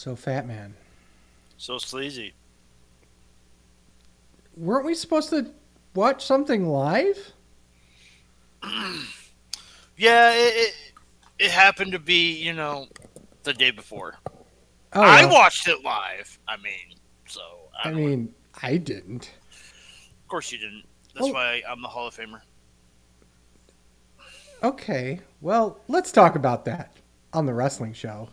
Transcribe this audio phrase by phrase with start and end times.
[0.00, 0.72] So fat man.
[1.58, 2.32] So sleazy.
[4.56, 5.50] Weren't we supposed to
[5.94, 7.32] watch something live?
[9.98, 10.74] Yeah, it, it
[11.38, 12.88] it happened to be you know
[13.42, 14.14] the day before.
[14.94, 16.38] Oh, I well, watched it live.
[16.48, 16.96] I mean,
[17.26, 17.42] so
[17.84, 18.06] I, I don't know.
[18.08, 19.30] mean, I didn't.
[20.22, 20.84] of course you didn't.
[21.12, 22.40] That's Well- why I'm the Hall of Famer.
[24.62, 26.94] Okay, well, let's talk about that
[27.34, 28.30] on the wrestling show.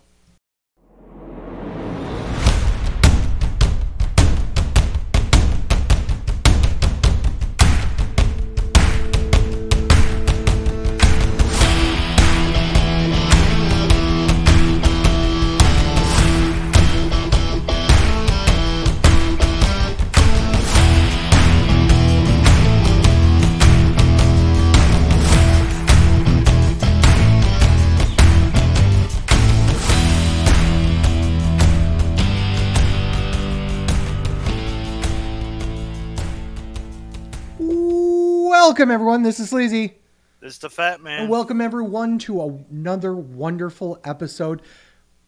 [38.77, 39.23] Welcome, everyone.
[39.23, 39.95] This is Sleazy.
[40.39, 41.21] This is the Fat Man.
[41.21, 44.61] And welcome, everyone, to another wonderful episode.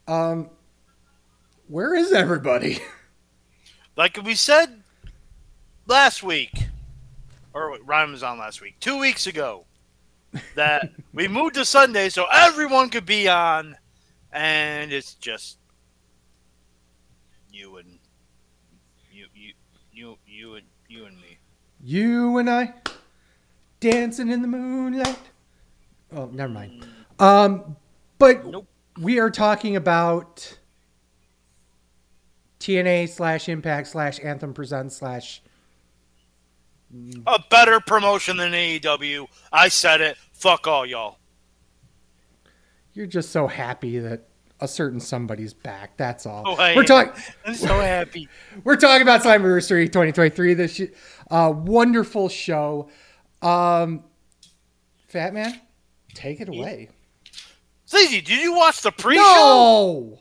[0.08, 0.52] Um,
[1.67, 2.78] where is everybody?
[3.97, 4.83] like we said
[5.88, 6.52] last week,
[7.52, 9.66] or wait, Ryan was on last week, two weeks ago,
[10.53, 13.75] that we moved to Sunday so everyone could be on,
[14.31, 15.58] and it's just
[17.52, 17.97] you and
[19.11, 19.53] you, you,
[19.91, 21.39] you, you and you and me.
[21.81, 22.73] You and I
[23.80, 25.17] dancing in the moonlight.
[26.16, 26.85] Oh, never mind.
[27.19, 27.75] Um,
[28.17, 28.67] but Nope.
[28.99, 30.58] we are talking about
[32.59, 35.41] TNA slash Impact slash Anthem Presents slash.
[37.27, 39.27] A better promotion than AEW.
[39.53, 40.17] I said it.
[40.33, 41.17] Fuck all y'all.
[42.94, 44.27] You're just so happy that
[44.59, 45.95] a certain somebody's back.
[45.97, 46.44] That's all.
[46.45, 47.13] Oh, we're talking.
[47.45, 48.27] I'm so happy.
[48.63, 50.53] We're talking about Slammiversary 2023.
[50.55, 50.81] This sh-
[51.31, 52.89] uh, wonderful show.
[53.41, 54.03] Um,
[55.07, 55.59] Fat Man,
[56.13, 56.89] take it away.
[57.85, 59.22] Sleazy, did you watch the pre-show?
[59.22, 60.19] No.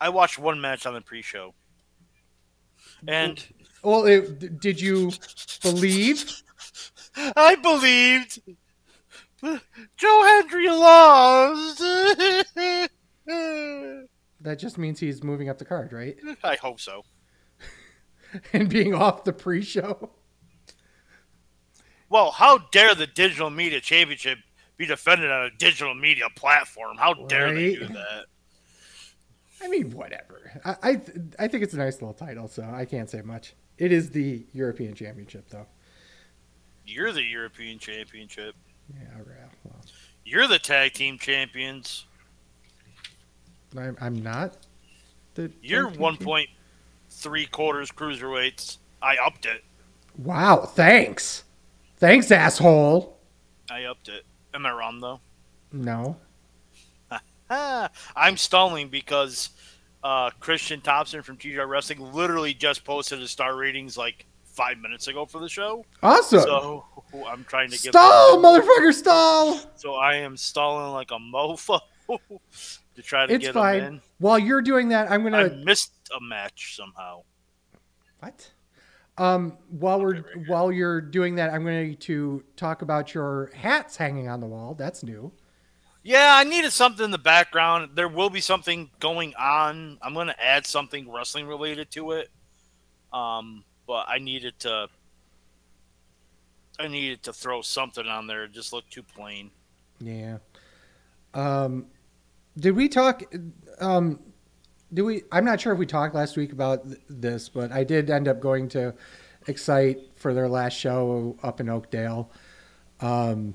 [0.00, 1.52] I watched one match on the pre-show,
[3.06, 3.44] and
[3.82, 5.12] Well, it, did you
[5.62, 6.42] believe?
[7.16, 8.40] I believed
[9.96, 11.82] Joe Hendry lost.
[14.42, 16.16] That just means he's moving up the card, right?
[16.42, 17.02] I hope so.
[18.52, 20.10] And being off the pre-show.
[22.10, 24.38] Well, how dare the Digital Media Championship
[24.76, 26.96] be defended on a digital media platform?
[26.98, 28.24] How dare they do that?
[29.62, 30.60] I mean, whatever.
[30.64, 33.54] I I, th- I think it's a nice little title, so I can't say much.
[33.78, 35.66] It is the European Championship, though.
[36.84, 38.54] You're the European Championship.
[38.92, 39.50] Yeah, right.
[39.64, 39.76] Well,
[40.24, 42.06] You're the tag team champions.
[43.78, 44.56] I'm, I'm not.
[45.34, 46.48] The You're one point
[47.08, 48.78] three quarters cruiserweights.
[49.00, 49.62] I upped it.
[50.18, 51.44] Wow, thanks.
[52.00, 53.18] Thanks, asshole.
[53.70, 54.24] I upped it.
[54.54, 55.20] Am I wrong though?
[55.72, 56.16] No.
[58.16, 59.50] I'm stalling because
[60.02, 65.08] uh, Christian Thompson from TJ Wrestling literally just posted his star ratings like five minutes
[65.08, 65.84] ago for the show.
[66.02, 66.40] Awesome.
[66.40, 66.84] So
[67.26, 69.60] I'm trying to get stall, motherfucker, stall.
[69.76, 71.80] So I am stalling like a mofo
[72.94, 73.80] to try to It's get fine.
[73.80, 77.22] him While you're doing that, I'm gonna I missed a match somehow.
[78.20, 78.50] what?
[79.18, 80.48] Um, while we're good.
[80.48, 84.74] while you're doing that, I'm going to talk about your hats hanging on the wall.
[84.74, 85.32] That's new.
[86.02, 87.90] Yeah, I needed something in the background.
[87.94, 89.98] There will be something going on.
[90.00, 92.30] I'm going to add something wrestling related to it.
[93.12, 94.88] Um, but I needed to.
[96.78, 98.44] I needed to throw something on there.
[98.44, 99.50] It just looked too plain.
[99.98, 100.38] Yeah.
[101.34, 101.88] Um,
[102.56, 103.22] did we talk?
[103.80, 104.20] Um,
[104.92, 105.22] did we?
[105.30, 108.28] I'm not sure if we talked last week about th- this, but I did end
[108.28, 108.94] up going to
[109.46, 112.30] Excite for their last show up in Oakdale.
[113.00, 113.54] Um,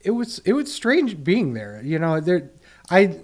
[0.00, 1.80] it was it was strange being there.
[1.84, 2.50] You know, there
[2.90, 3.18] I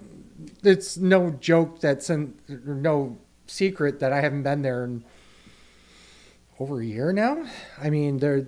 [0.63, 3.17] it's no joke that's in, no
[3.47, 5.03] secret that I haven't been there in
[6.59, 7.45] over a year now.
[7.81, 8.47] I mean, there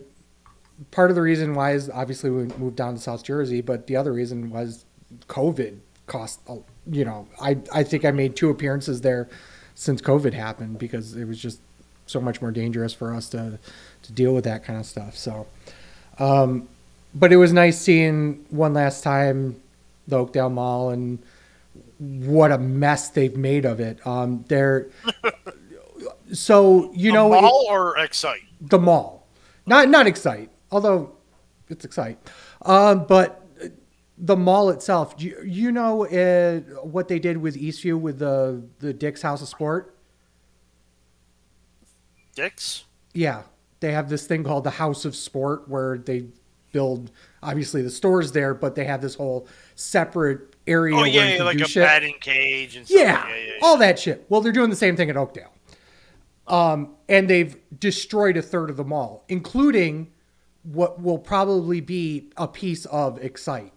[0.92, 3.96] part of the reason why is obviously we moved down to South Jersey, but the
[3.96, 4.86] other reason was
[5.28, 6.42] COVID cost.
[6.48, 6.60] a-
[6.90, 9.30] You know, I I think I made two appearances there
[9.76, 11.60] since COVID happened because it was just
[12.06, 13.58] so much more dangerous for us to
[14.04, 15.16] to deal with that kind of stuff.
[15.18, 15.48] So,
[16.20, 16.68] um,
[17.16, 19.62] but it was nice seeing one last time
[20.08, 21.20] the Oakdale Mall and
[22.00, 24.06] what a mess they've made of it.
[24.06, 24.88] Um, they're
[26.34, 28.42] so you The know mall or Excite?
[28.62, 29.26] the mall,
[29.66, 31.12] not not Excite, although
[31.70, 32.18] it's Excite,
[32.64, 33.43] um, but
[34.24, 38.64] the mall itself, do you, you know uh, what they did with Eastview with the
[38.80, 39.94] the Dick's House of Sport?
[42.34, 42.86] Dicks.
[43.14, 43.44] Yeah,
[43.82, 46.28] they have this thing called the House of Sport where they
[46.72, 47.12] build
[47.44, 51.60] obviously the stores there, but they have this whole separate area Oh yeah, yeah, like
[51.60, 51.84] a shit.
[51.84, 52.98] batting cage and stuff.
[52.98, 53.52] Yeah, yeah, yeah, yeah.
[53.62, 54.26] all that shit.
[54.30, 55.52] Well, they're doing the same thing at Oakdale.
[56.48, 60.12] Um, and they've destroyed a third of the mall, including
[60.64, 63.73] what will probably be a piece of Excite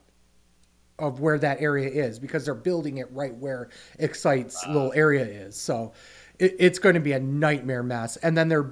[0.99, 5.57] of where that area is because they're building it right where Excite's little area is.
[5.57, 5.93] So
[6.39, 8.17] it, it's going to be a nightmare mess.
[8.17, 8.71] And then they're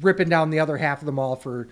[0.00, 1.68] ripping down the other half of the mall for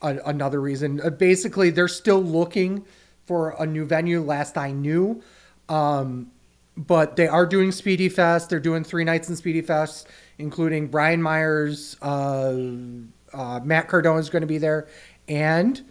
[0.00, 1.00] a, another reason.
[1.00, 2.84] Uh, basically, they're still looking
[3.26, 4.22] for a new venue.
[4.22, 5.22] Last I knew,
[5.68, 6.30] um,
[6.76, 8.50] but they are doing Speedy Fest.
[8.50, 10.08] They're doing three nights in Speedy Fest,
[10.38, 12.56] including Brian Myers, uh,
[13.32, 14.88] uh, Matt Cardona is going to be there,
[15.28, 15.82] and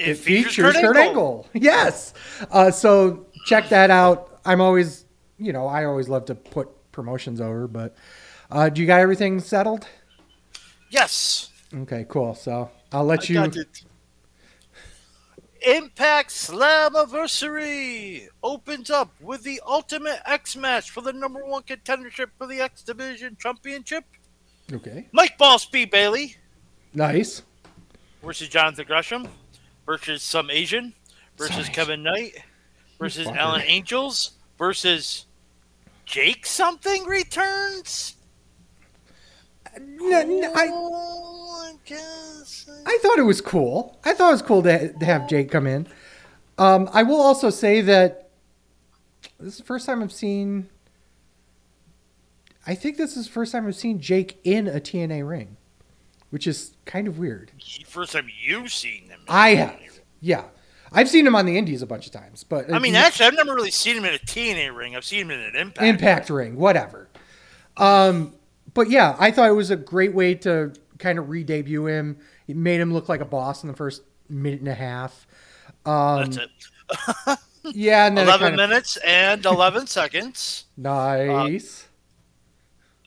[0.00, 1.46] it, features, Kurt Kurt Angle.
[1.54, 1.62] Angle.
[1.62, 2.14] Yes.
[2.50, 4.40] Uh, so check that out.
[4.44, 5.04] I'm always,
[5.38, 7.94] you know, I always love to put promotions over, but
[8.50, 9.86] uh, do you got everything settled?
[10.90, 11.50] Yes.
[11.74, 12.34] Okay, cool.
[12.34, 13.34] So I'll let I you.
[13.34, 13.82] got it.
[15.66, 22.46] Impact Slammiversary opens up with the Ultimate X match for the number one contendership for
[22.46, 24.04] the X Division Championship.
[24.72, 25.06] Okay.
[25.12, 26.36] Mike Ball Speed Bailey
[26.94, 27.42] Nice.
[28.22, 29.28] versus Jonathan Gresham
[29.90, 30.94] versus some Asian
[31.36, 32.44] versus Some Kevin Knight
[33.00, 33.36] versus fucker.
[33.36, 35.26] Alan Angels versus
[36.04, 38.14] Jake something returns.
[39.80, 40.66] No, no, I.
[42.86, 43.98] I thought it was cool.
[44.04, 45.88] I thought it was cool to, to have Jake come in.
[46.56, 48.30] Um, I will also say that
[49.40, 50.68] this is the first time I've seen.
[52.64, 55.56] I think this is the first time I've seen Jake in a TNA ring,
[56.30, 57.52] which is kind of weird.
[57.86, 59.20] First time you've seen them.
[59.28, 60.44] I have, yeah.
[60.92, 63.34] I've seen him on the Indies a bunch of times, but I mean, actually, I've
[63.34, 64.96] never really seen him in a TNA ring.
[64.96, 65.86] I've seen him in an Impact.
[65.86, 67.08] Impact ring, whatever.
[67.76, 68.34] Um,
[68.74, 72.18] but yeah, I thought it was a great way to kind of re-debut him.
[72.48, 75.26] It made him look like a boss in the first minute and a half.
[75.86, 77.38] Um, That's it.
[77.74, 80.64] yeah, and Eleven kind of, minutes and eleven seconds.
[80.76, 81.86] nice.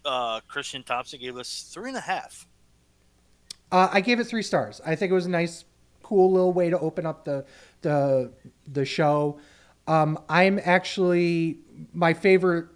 [0.06, 2.48] Uh, Christian Thompson gave us three and a half.
[3.74, 4.80] Uh, I gave it three stars.
[4.86, 5.66] I think it was a nice,
[6.04, 7.44] cool little way to open up the
[7.82, 8.32] the
[8.72, 9.40] the show.
[9.88, 11.58] Um, I'm actually
[11.94, 12.68] my favorite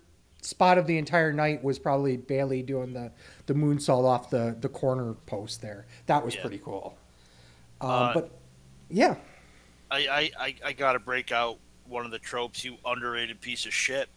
[0.42, 3.12] spot of the entire night was probably Bailey doing the
[3.46, 5.86] the moonsault off the the corner post there.
[6.08, 6.42] That was Yeah.
[6.42, 6.98] pretty cool.
[7.80, 8.32] Um, Uh, but
[8.90, 9.16] yeah,
[9.92, 13.66] I, I, I, I got to break out one of the tropes, you underrated piece
[13.66, 14.10] of shit.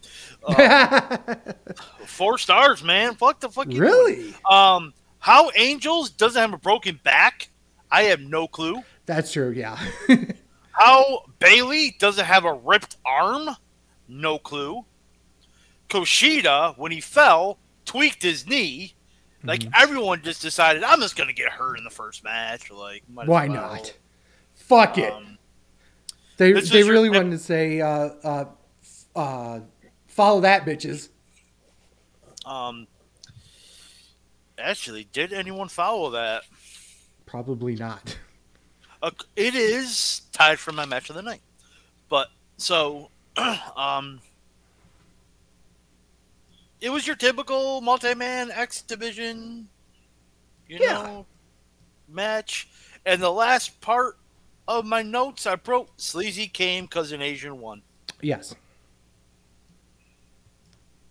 [0.45, 1.17] Uh,
[2.05, 3.15] four stars, man.
[3.15, 3.67] Fuck the fuck.
[3.67, 3.81] you doing?
[3.81, 7.49] really, Um, how Angels doesn't have a broken back,
[7.89, 8.83] I have no clue.
[9.05, 9.51] that's true.
[9.51, 9.77] Yeah,
[10.71, 13.49] How Bailey doesn't have a ripped arm,
[14.07, 14.83] no clue.
[15.89, 18.93] Kushida, when he fell, tweaked his knee.
[19.43, 19.81] Like Mm-hmm.
[19.81, 22.69] everyone just decided, I'm just gonna get hurt in the first match.
[22.69, 23.47] Like, why well.
[23.47, 23.93] not?
[24.55, 25.11] Fuck it.
[25.11, 25.37] Um,
[26.37, 28.45] they they is your- really wanted to say uh, uh,
[29.15, 29.59] uh,
[30.07, 31.09] follow that bitches.
[32.45, 32.87] um,
[34.61, 36.43] actually, did anyone follow that?
[37.25, 38.17] Probably not.
[39.01, 41.41] Uh, it is tied for my match of the night.
[42.09, 42.27] But
[42.57, 43.09] so,
[43.75, 44.19] um,
[46.79, 49.67] it was your typical multi-man X division,
[50.67, 50.93] you Yeah.
[50.93, 51.25] know,
[52.07, 52.67] match.
[53.05, 54.17] And the last part
[54.67, 57.81] of my notes, I wrote Sleazy came because an Asian won.
[58.21, 58.55] Yes.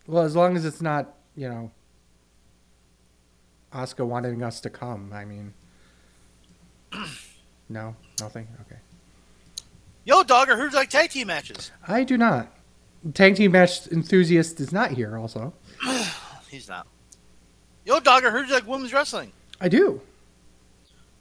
[0.06, 1.70] Well, as long as it's not, you know,
[3.72, 5.12] Oscar wanting us to come.
[5.12, 5.54] I mean,
[7.68, 8.48] no, nothing.
[8.62, 8.80] Okay.
[10.04, 11.70] Yo, Dogger, who's like tag team matches?
[11.86, 12.52] I do not.
[13.14, 15.16] Tag team match enthusiast is not here.
[15.16, 15.54] Also,
[16.50, 16.86] He's not.
[17.84, 19.32] Yo, Dogger, who's like women's wrestling?
[19.60, 20.00] I do.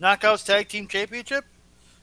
[0.02, 1.46] Knockouts Tag Team Championship.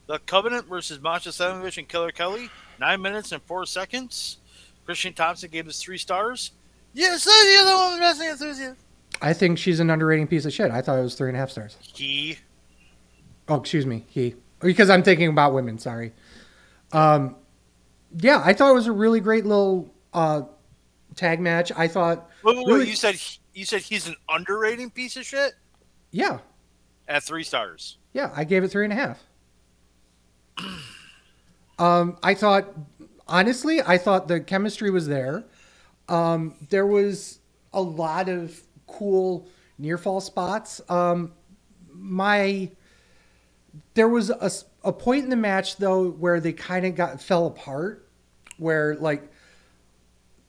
[0.07, 2.51] The Covenant versus Masha Slamovich and Killer Kelly.
[2.79, 4.39] Nine minutes and four seconds.
[4.85, 6.53] Christian Thompson gave us three stars.
[6.95, 8.81] Yes, the other woman wrestling enthusiast.
[9.21, 10.71] I think she's an underrating piece of shit.
[10.71, 11.77] I thought it was three and a half stars.
[11.81, 12.39] He.
[13.49, 14.35] Oh, excuse me, he.
[14.61, 15.79] Because I'm thinking about women.
[15.79, 16.13] Sorry.
[16.93, 17.37] Um,
[18.19, 20.43] yeah, I thought it was a really great little uh,
[21.15, 21.73] tag match.
[21.77, 23.21] I thought, Wait, wait, wait, You said
[23.55, 25.55] you said he's an underrating piece of shit
[26.11, 26.39] yeah,
[27.09, 27.99] at three stars.
[28.13, 29.23] Yeah, I gave it three and a half.
[31.79, 32.73] Um, I thought,
[33.29, 35.45] honestly, I thought the chemistry was there.
[36.09, 37.41] Um, there was
[37.75, 39.47] a lot of cool
[39.79, 40.81] near fall spots.
[40.89, 41.33] Um,
[41.93, 42.71] my
[43.95, 44.51] there was a,
[44.85, 48.09] a point in the match though where they kind of got fell apart,
[48.59, 49.31] where like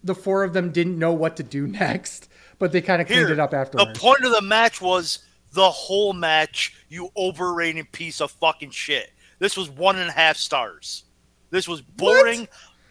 [0.04, 2.30] the four of them didn't know what to do next,
[2.60, 4.00] but they kind of cleaned it up The afterwards.
[4.00, 5.20] point of the match was
[5.54, 9.12] the whole match, you overrated piece of fucking shit.
[9.40, 11.04] This was one and a half stars.
[11.50, 12.48] This was boring.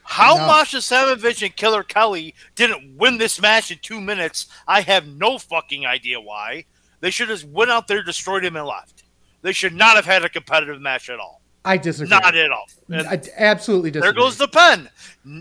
[0.09, 0.47] How No.
[0.47, 5.39] Masha Slamovich and Killer Kelly didn't win this match in two minutes, I have no
[5.39, 6.65] fucking idea why.
[7.01, 9.03] They should have went out there, destroyed him, and left.
[9.43, 11.43] They should not have had a competitive match at all.
[11.65, 12.09] I disagree.
[12.09, 12.67] Not at all.
[12.89, 14.13] And I absolutely disagree.
[14.13, 14.89] there goes the pen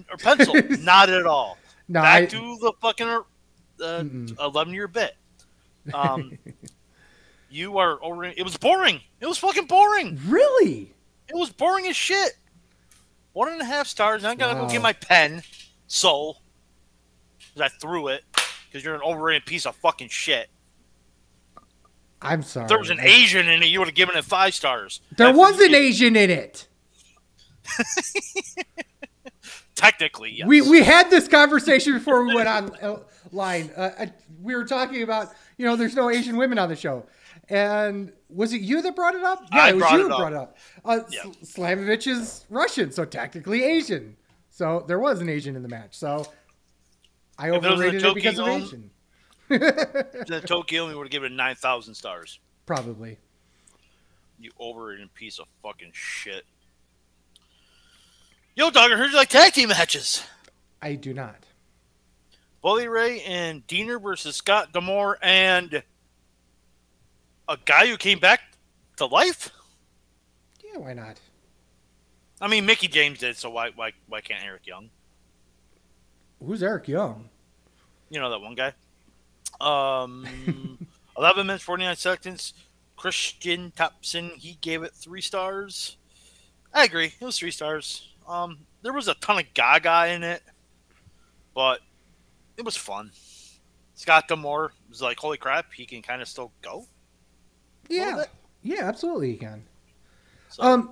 [0.10, 0.56] or pencil.
[0.84, 1.58] not at all.
[1.88, 3.22] no, Back I, to the fucking uh,
[3.80, 4.40] Mm-mm.
[4.40, 5.16] 11 year bit.
[5.94, 6.38] Um,
[7.50, 8.24] you are over.
[8.26, 9.02] It was boring.
[9.22, 10.20] It was fucking boring.
[10.26, 10.92] really.
[11.30, 12.34] It was boring as shit.
[13.36, 14.24] One and a half stars.
[14.24, 14.66] And I gotta Wow.
[14.68, 15.44] go get my pen.
[15.88, 16.38] So,
[17.60, 18.24] I threw it
[18.66, 20.50] because you're an overrated piece of fucking shit.
[22.22, 22.64] I'm sorry.
[22.64, 25.02] If there was an Asian in it, you would have given it five stars.
[25.18, 26.68] There was an Asian in it.
[29.76, 30.48] Technically, yes.
[30.48, 33.00] We we had this conversation before we went on uh,
[33.34, 33.70] line.
[33.76, 34.06] Uh,
[34.42, 37.06] we were talking about you know there's no Asian women on the show,
[37.50, 39.44] and was it you that brought it up?
[39.54, 40.58] Yeah, I it was you that brought it up.
[40.84, 41.24] Uh, Yeah.
[41.44, 44.18] Slamovich is Russian, so technically Asian.
[44.50, 45.96] So there was an Asian in the match.
[45.96, 46.26] So
[47.38, 48.90] I If overrated it because of Asian.
[49.50, 52.40] In Tokyo, we would have given it 9,000 stars.
[52.66, 53.18] Probably.
[54.40, 56.46] You overrated piece of fucking shit.
[58.56, 60.24] Yo, dog, I heard you like tag team matches.
[60.82, 61.46] I do not.
[62.62, 65.84] Bully Ray and Dreamer versus Scott D'Amore and
[67.48, 68.42] a guy who came back
[68.98, 69.52] to life.
[70.64, 71.20] Yeah, why not?
[72.42, 74.90] I mean, Mickie James did, so why why why can't Eric Young?
[76.44, 77.30] Who's Eric Young?
[78.10, 78.74] You know that one guy.
[79.62, 80.28] Um,
[81.18, 82.54] eleven minutes forty nine seconds.
[82.98, 85.98] Christian Thompson he gave it three stars.
[86.74, 88.14] I agree, it was three stars.
[88.28, 90.42] Um, there was a ton of Gaga in it,
[91.54, 91.80] but
[92.58, 93.12] it was fun.
[93.94, 96.86] Scott D'Amore was like, "Holy crap, he can kind of still go."
[97.90, 98.26] Yeah,
[98.64, 99.64] yeah, absolutely you can.
[100.50, 100.92] So, Um,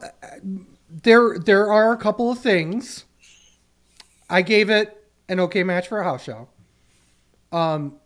[0.90, 3.06] there there are a couple of things.
[4.30, 6.50] I gave it an okay match for a house show.
[7.52, 8.00] Um,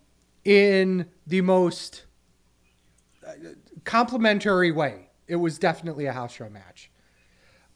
[0.44, 2.03] in the most
[3.25, 3.32] uh,
[3.86, 6.89] complimentary way, it was definitely a house show match.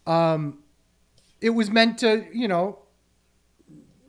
[0.06, 0.60] Um,
[1.40, 2.80] it was meant to, you know,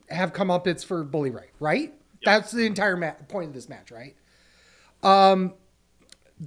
[0.09, 0.67] have come up.
[0.67, 1.93] It's for Bully Ray, right?
[2.23, 4.15] That's the entire ma- point of this match, right?
[5.01, 5.53] Um,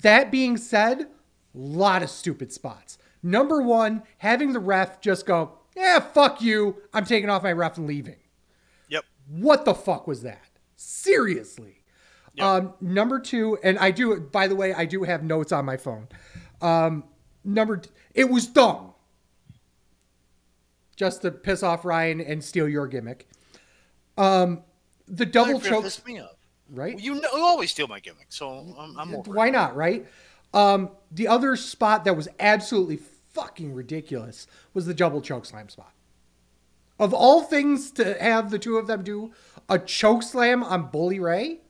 [0.03, 1.07] that being said, a
[1.55, 2.99] lot of stupid spots.
[3.23, 6.77] Number one, having the ref just go, yeah, fuck you.
[6.93, 8.17] I'm taking off my ref and leaving.
[8.89, 9.05] yep.
[9.29, 10.51] What the fuck was that?
[10.77, 11.83] Seriously.
[12.35, 12.47] Yep.
[12.47, 15.77] Um, number two, and I do, by the way, I do have notes on my
[15.77, 16.09] phone.
[16.61, 17.05] Um,
[17.45, 18.93] number, t- it was dumb.
[20.97, 23.29] Just to piss off Ryan and steal your gimmick.
[24.17, 24.63] Um,
[25.07, 26.36] the double choke, me off.
[26.73, 26.99] Right?
[26.99, 29.31] You, know, you always steal my gimmick, so I'm, I'm over.
[29.31, 29.35] it.
[29.35, 30.07] Why not, right?
[30.55, 32.99] Um, the other spot that was absolutely
[33.33, 35.93] fucking ridiculous was the double choke slam spot.
[36.99, 39.33] Of all things to have the two of them do
[39.69, 41.61] a choke slam on Bully Ray,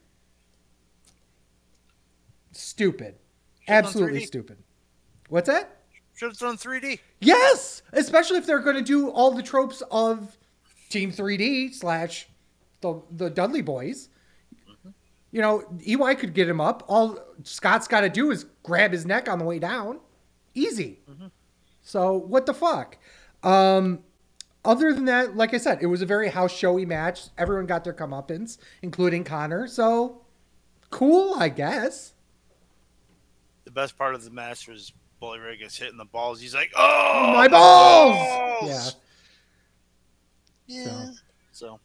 [2.53, 3.17] stupid.
[3.67, 4.59] done Absolutely stupid.
[5.29, 5.81] What's that?
[6.15, 7.01] Should have done 3D.
[7.21, 10.39] Yes, especially if they're going to do all the tropes of
[10.89, 12.29] Team 3D slash
[12.81, 14.09] the the Dudley Boys.
[15.33, 16.85] You know, EY could get him up.
[16.87, 20.01] All Scott's got to do is grab his neck on the way down.
[20.55, 21.01] Easy.
[21.83, 22.97] So what the fuck?
[23.43, 24.01] Um,
[24.65, 27.29] other than that, like I said, it was a very house showy match.
[27.39, 29.69] Everyone got their comeuppance, including Connor.
[29.69, 30.23] So
[30.91, 32.15] cool, I guess.
[33.65, 36.41] The best part of the match was Bully Ray gets hit in the balls.
[36.41, 38.97] He's like, "Oh, My the balls!
[40.67, 40.85] Yeah.
[40.85, 41.07] yeah."
[41.53, 41.81] So.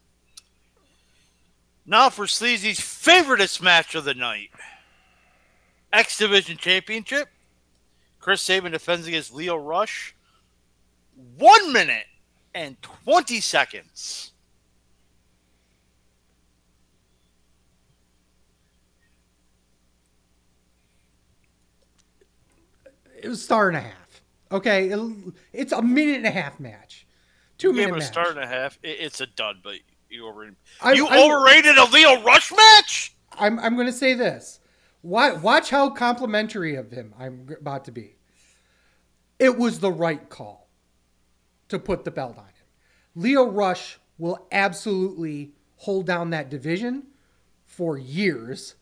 [1.91, 4.49] Now for Sleazy's favoriteest match of the night:
[5.91, 7.27] X Division Championship.
[8.21, 10.15] Chris Sabin defends against Lio Rush.
[11.37, 12.05] One minute
[12.55, 14.31] and twenty seconds.
[23.21, 24.21] It was a star and a half.
[24.49, 27.05] Okay, it- it's a minute and a half match.
[27.57, 28.07] Two minute a match.
[28.07, 28.79] star and a half.
[28.81, 29.79] It- it's a dud, but
[30.11, 30.49] you over
[30.81, 33.15] I- you I'm- overrated a Lio Rush match.
[33.33, 34.59] I'm I'm going to say this.
[35.01, 38.17] Why, watch how complimentary of him I'm about to be.
[39.39, 40.69] It was the right call
[41.69, 42.53] to put the belt on him.
[43.15, 47.07] Lio Rush will absolutely hold down that division
[47.65, 48.75] for years,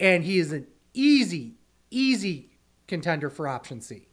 [0.00, 1.56] and he is an easy,
[1.90, 2.52] easy
[2.86, 4.06] contender for option C.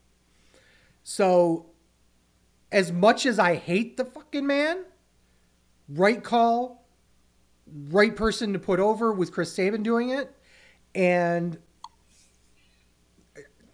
[1.03, 1.67] So,
[2.71, 4.83] as much as I hate the fucking man,
[5.89, 6.85] right call,
[7.89, 10.31] right person to put over with Chris Sabin doing it,
[10.95, 11.57] and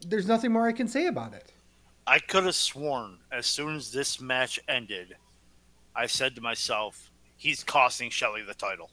[0.07, 1.51] there's nothing more I can say about it.
[2.07, 5.15] I could have sworn as soon as this match ended,
[5.95, 8.91] I said to myself, he's costing Shelley the title.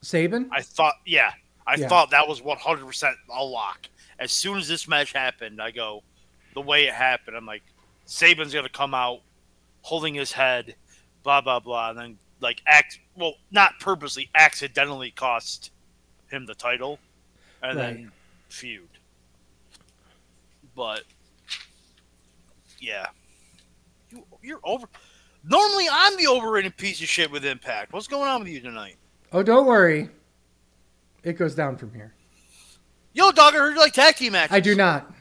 [0.00, 0.48] Sabin?
[0.52, 1.32] I thought, yeah,
[1.66, 1.88] I Yeah.
[1.88, 3.88] thought that was 100% a lock.
[4.18, 6.02] As soon as this match happened, I go,
[6.54, 7.62] the way it happened, I'm like,
[8.06, 9.20] Sabin's to come out
[9.82, 10.76] holding his head,
[11.24, 11.90] blah, blah, blah.
[11.90, 15.72] And then, like, act, well, not purposely, accidentally cost
[16.30, 17.00] him the title
[17.62, 17.94] and Right.
[17.96, 18.12] then
[18.48, 18.88] feud.
[20.76, 21.02] But,
[22.78, 23.06] yeah.
[24.10, 24.86] You, you're over.
[25.42, 27.92] Normally, I'm the overrated piece of shit with Impact.
[27.92, 28.96] What's going on with you tonight?
[29.32, 30.08] Oh, don't worry.
[31.22, 32.14] It goes down from here.
[33.14, 34.54] Yo, dog, I heard you like tag team matches.
[34.54, 35.12] I do not.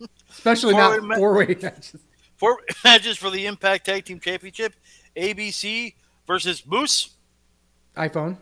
[0.30, 2.00] Especially Four-way not four way matches.
[2.38, 4.74] Four matches for the Impact Tag Team Championship.
[5.16, 5.94] ABC
[6.26, 7.10] versus Moose
[7.96, 8.36] iPhone.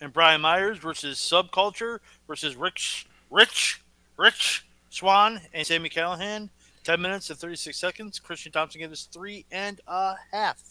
[0.00, 3.80] and Brian Myers versus Subculture versus Rich, Rich,
[4.18, 6.50] Rich Swann and Sami Callihan.
[6.84, 8.18] 10 minutes and 36 seconds.
[8.18, 10.62] Christian Thompson gave us three and a half.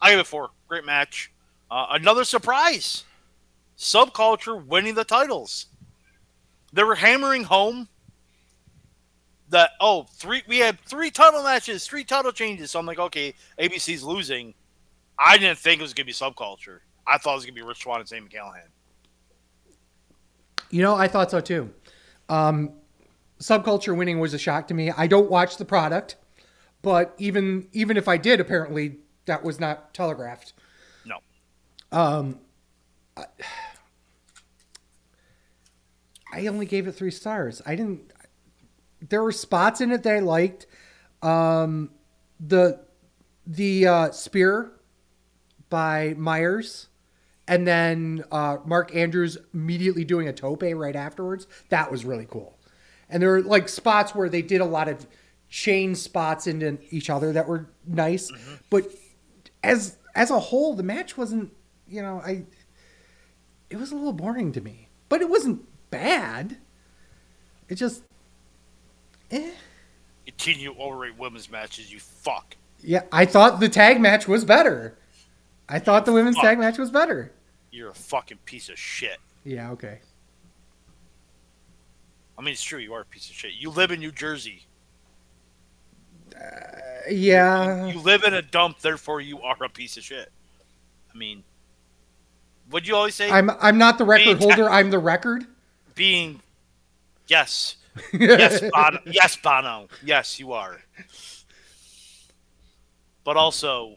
[0.00, 0.50] I give it four.
[0.68, 1.32] Great match.
[1.70, 3.04] Uh, another surprise.
[3.76, 5.66] Subculture winning the titles.
[6.72, 7.88] They were hammering home
[9.50, 12.70] that oh three we had three title matches, three title changes.
[12.70, 14.54] So I'm like, okay, ABC's losing.
[15.18, 16.80] I didn't think it was gonna be subculture.
[17.06, 18.68] I thought it was gonna be Rich Swann and Sami Callihan.
[20.70, 21.72] You know, I thought so too.
[22.28, 22.72] Um,
[23.40, 24.90] subculture winning was a shock to me.
[24.90, 26.16] I don't watch the product,
[26.82, 30.54] but even even if I did, apparently that was not telegraphed.
[31.04, 31.18] No.
[31.92, 32.40] Um,
[33.16, 33.24] I,
[36.32, 37.62] I only gave it three stars.
[37.64, 38.12] I didn't.
[39.00, 40.66] There were spots in it that I liked.
[41.22, 41.90] Um,
[42.40, 42.80] the
[43.46, 44.72] the uh, spear
[45.68, 46.88] by Myers,
[47.48, 51.46] and then uh, Mark Andrews immediately doing a tope right afterwards.
[51.68, 52.58] That was really cool.
[53.08, 55.06] And there were like spots where they did a lot of
[55.48, 58.30] chain spots into each other that were nice.
[58.70, 58.90] But
[59.62, 61.52] as as a whole, the match wasn't.
[61.88, 62.44] You know, I.
[63.70, 66.58] It was a little boring to me, but it wasn't bad.
[67.68, 68.02] It just.
[69.30, 69.50] Eh.
[70.26, 72.56] Continue to overrate women's matches, you fuck.
[72.82, 74.96] Yeah, I thought the tag match was better.
[75.68, 76.44] I thought the women's Fuck.
[76.44, 77.32] tag match was better.
[77.72, 79.18] You're a fucking piece of shit.
[79.44, 79.98] Yeah, okay.
[82.38, 82.78] I mean, it's true.
[82.78, 83.52] You are a piece of shit.
[83.58, 84.62] You live in New Jersey.
[87.08, 87.86] Yeah.
[87.86, 90.30] You live in a dump, therefore you are a piece of shit.
[91.12, 91.42] I mean,
[92.70, 95.46] would you always say I'm I'm not the record Being- holder, I'm the record.
[95.94, 96.40] being?
[97.28, 97.76] Yes,
[98.12, 98.98] yes, Bono.
[99.06, 99.88] Yes, Bono.
[100.04, 100.78] Yes, you are.
[103.24, 103.96] But also,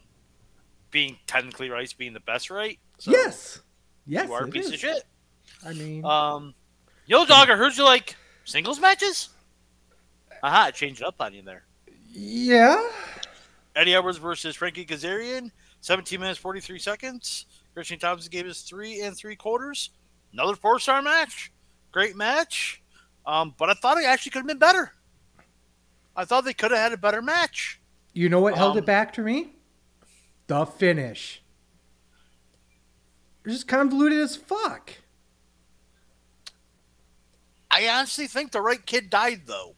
[0.90, 2.78] being technically right, is being the best right.
[2.98, 3.62] So yes.
[4.06, 4.26] Yes.
[4.26, 4.72] you are a piece is.
[4.72, 5.04] of shit.
[5.64, 6.54] I mean Um,
[7.06, 9.28] yo, dog, I heard you like singles matches.
[10.42, 11.64] Aha, I changed it up on you there.
[12.08, 12.82] Yeah.
[13.76, 17.46] Eddie Edwards versus Frankie Kazarian, 17 minutes 43 seconds.
[17.74, 19.90] Christian Thompson gave us three and three quarters.
[20.32, 21.52] Another four star match.
[21.92, 22.79] Great match.
[23.26, 24.92] Um, but I thought it actually could have been better.
[26.16, 27.80] I thought they could have had a better match.
[28.12, 29.54] You know what held Um, it back to me?
[30.48, 31.42] The finish.
[33.44, 34.92] It's just convoluted as fuck.
[37.70, 39.76] I honestly think the right kid died though.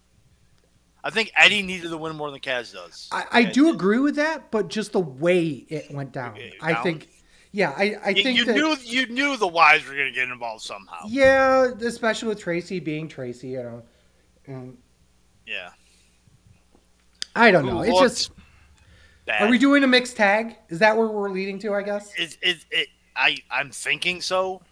[1.04, 3.08] I think Eddie needed to win more than Kaz does.
[3.10, 6.32] I, I do agree with that, but just the way it went down.
[6.32, 6.82] Okay, I down?
[6.84, 7.08] think
[7.52, 10.28] yeah, I, I You, think you that knew you knew the wives were gonna get
[10.28, 11.04] involved somehow.
[11.06, 13.82] Yeah, especially with Traci being Tracy, you know.
[14.46, 14.76] And
[15.46, 15.70] Yeah.
[17.34, 17.82] I don't Who know.
[17.82, 18.32] It's just
[19.24, 19.42] Bad.
[19.42, 20.56] are we doing a mixed tag?
[20.68, 22.12] Is that where we're leading to, I guess?
[22.16, 24.62] it, it, it, I, I'm thinking so,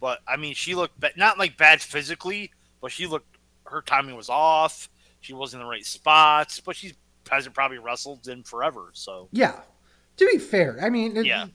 [0.00, 4.16] but I mean, she looked ba- not like bad physically, but she looked her timing
[4.16, 4.88] was off.
[5.20, 6.94] She wasn't in the right spots, but she's
[7.30, 8.90] hasn't probably wrestled in forever.
[8.92, 9.60] So Yeah.
[10.18, 11.46] To be fair, I mean, it, Yeah.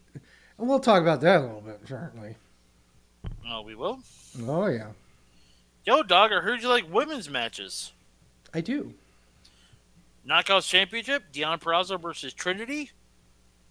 [0.58, 2.36] We'll talk about that a little bit, certainly.
[3.48, 4.00] uh, we will.
[4.48, 4.88] Oh yeah,
[5.86, 7.92] Yo, dog, I heard you like women's matches.
[8.54, 8.94] I do.
[10.28, 12.92] Knockouts Championship: Deonna Purrazzo versus Trinity.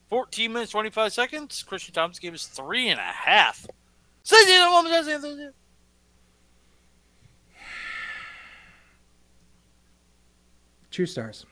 [0.08, 1.64] 14 minutes 25 seconds.
[1.64, 3.66] Christian Thompson gave us three and a half.
[4.22, 5.48] Say it, that woman, say it, say.
[10.90, 11.44] Two stars.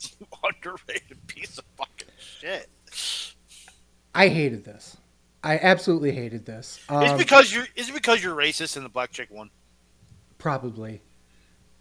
[0.44, 2.68] Underrated piece of fucking shit.
[4.18, 4.96] I hated this.
[5.44, 6.80] I absolutely hated this.
[6.90, 7.66] It's Um, because you're.
[7.76, 9.50] Is it because you're racist and the black chick won?
[10.38, 11.02] probably.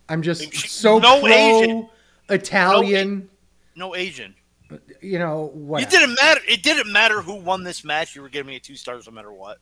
[0.10, 1.90] I'm just She- so no pro Asian.
[2.30, 3.30] Italian.
[3.76, 4.36] No Asian.
[5.02, 5.82] You know what?
[5.84, 6.42] It didn't matter.
[6.48, 8.16] It didn't matter who won this match.
[8.16, 9.60] You were giving me a two stars no matter what.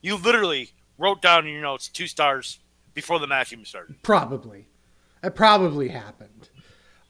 [0.00, 2.58] You literally wrote down in your notes two stars
[2.94, 4.02] before the match even started.
[4.02, 4.66] Probably.
[5.22, 6.48] It probably happened.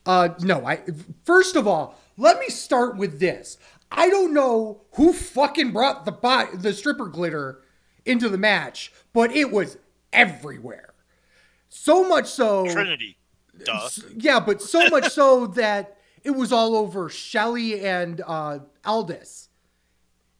[0.05, 0.81] Uh, no, I.
[1.25, 3.57] First of all, let me start with this.
[3.95, 7.63] I don't know who fucking brought the bot, the stripper glitter
[8.05, 9.79] into the match, but it was
[10.13, 10.95] everywhere.
[11.69, 12.67] So much so.
[12.67, 13.17] Trinity.
[13.65, 13.89] Duh.
[14.17, 19.49] Yeah, but so much so that it was all over Shelley and uh, Aldis.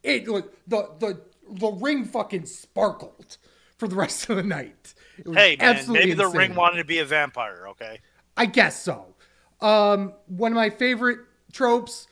[0.03, 3.37] It like the the the ring fucking sparkled
[3.79, 4.95] for the rest of the night.
[5.19, 6.39] It was Hey man, maybe the insane.
[6.39, 7.67] ring wanted to be a vampire.
[7.71, 8.01] Okay.
[8.37, 9.15] I guess so.
[9.61, 11.21] Um, one of my favorite
[11.53, 12.09] tropes.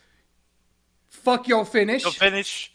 [1.11, 2.03] Fuck your finish.
[2.03, 2.73] Your finish.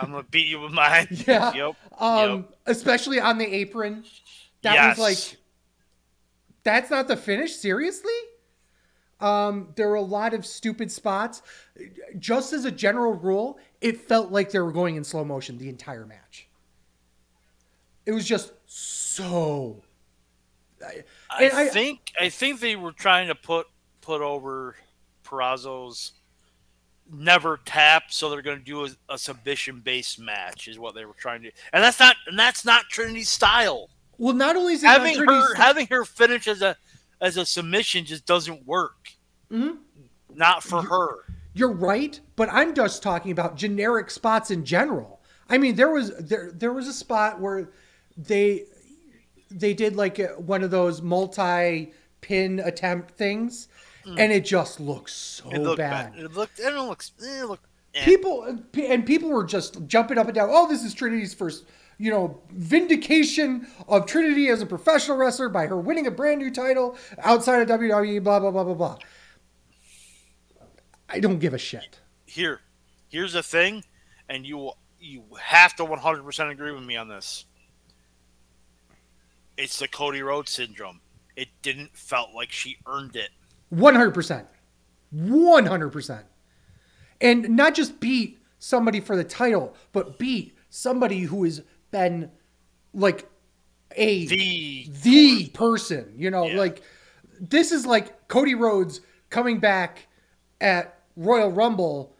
[0.00, 1.08] I'm gonna beat you with mine.
[1.26, 1.52] Yeah.
[1.54, 1.76] Yep.
[2.00, 2.54] Um, yep.
[2.66, 4.04] especially on the apron.
[4.62, 4.98] That Yes.
[4.98, 5.36] was like,
[6.64, 7.54] that's not the finish.
[7.56, 8.12] Seriously.
[9.20, 11.42] Um, there were a lot of stupid spots.
[12.18, 15.68] Just as a general rule, it felt like they were going in slow motion the
[15.68, 16.48] entire match.
[18.06, 19.82] It was just so.
[20.84, 21.02] I,
[21.52, 23.66] I- think I think they were trying to put
[24.00, 24.76] put over
[25.24, 26.12] Purrazzo's
[27.12, 31.04] never tap, so they're going to do a, a submission based match, is what they
[31.04, 31.50] were trying to.
[31.72, 33.88] And that's not and that's not Trinity's style.
[34.18, 36.76] Well, not only is it Having her style- having her finish as a
[37.20, 39.12] as a submission just doesn't work.
[39.50, 39.78] Mhm.
[40.34, 41.24] Not for her.
[41.54, 45.20] You're right, but I'm just talking about generic spots in general.
[45.48, 47.70] I mean, there was there there was a spot where
[48.16, 48.64] they
[49.50, 53.68] they did like one of those multi pin attempt things,
[54.16, 55.50] and it just looks so.
[55.50, 56.12] It bad.
[56.12, 56.20] bad.
[56.24, 56.58] It looked.
[56.60, 57.12] It looks.
[57.18, 57.66] It looked.
[57.94, 58.04] eh.
[58.04, 60.48] People and people were just jumping up and down.
[60.50, 61.64] Oh, this is Trinity's first,
[61.98, 66.50] you know, vindication of Trinity as a professional wrestler by her winning a brand new
[66.50, 68.22] title outside of WWE.
[68.22, 68.98] Blah blah blah blah blah.
[71.08, 71.98] I don't give a shit.
[72.26, 72.60] here
[73.08, 73.82] here's the thing
[74.28, 77.46] and you you have to 100% agree with me on this
[79.56, 81.00] it's the cody rhodes syndrome
[81.36, 83.30] it didn't felt like she earned it
[83.70, 84.46] One hundred percent,
[85.10, 86.24] one hundred percent,
[87.20, 92.30] and not just beat somebody for the title, but beat somebody who has been
[92.94, 93.28] like
[93.94, 96.14] a the the person.
[96.16, 96.56] You know, Yeah.
[96.58, 96.82] like
[97.40, 99.00] this is like Cody Rhodes
[99.30, 100.06] coming back
[100.60, 102.16] at Royal Rumble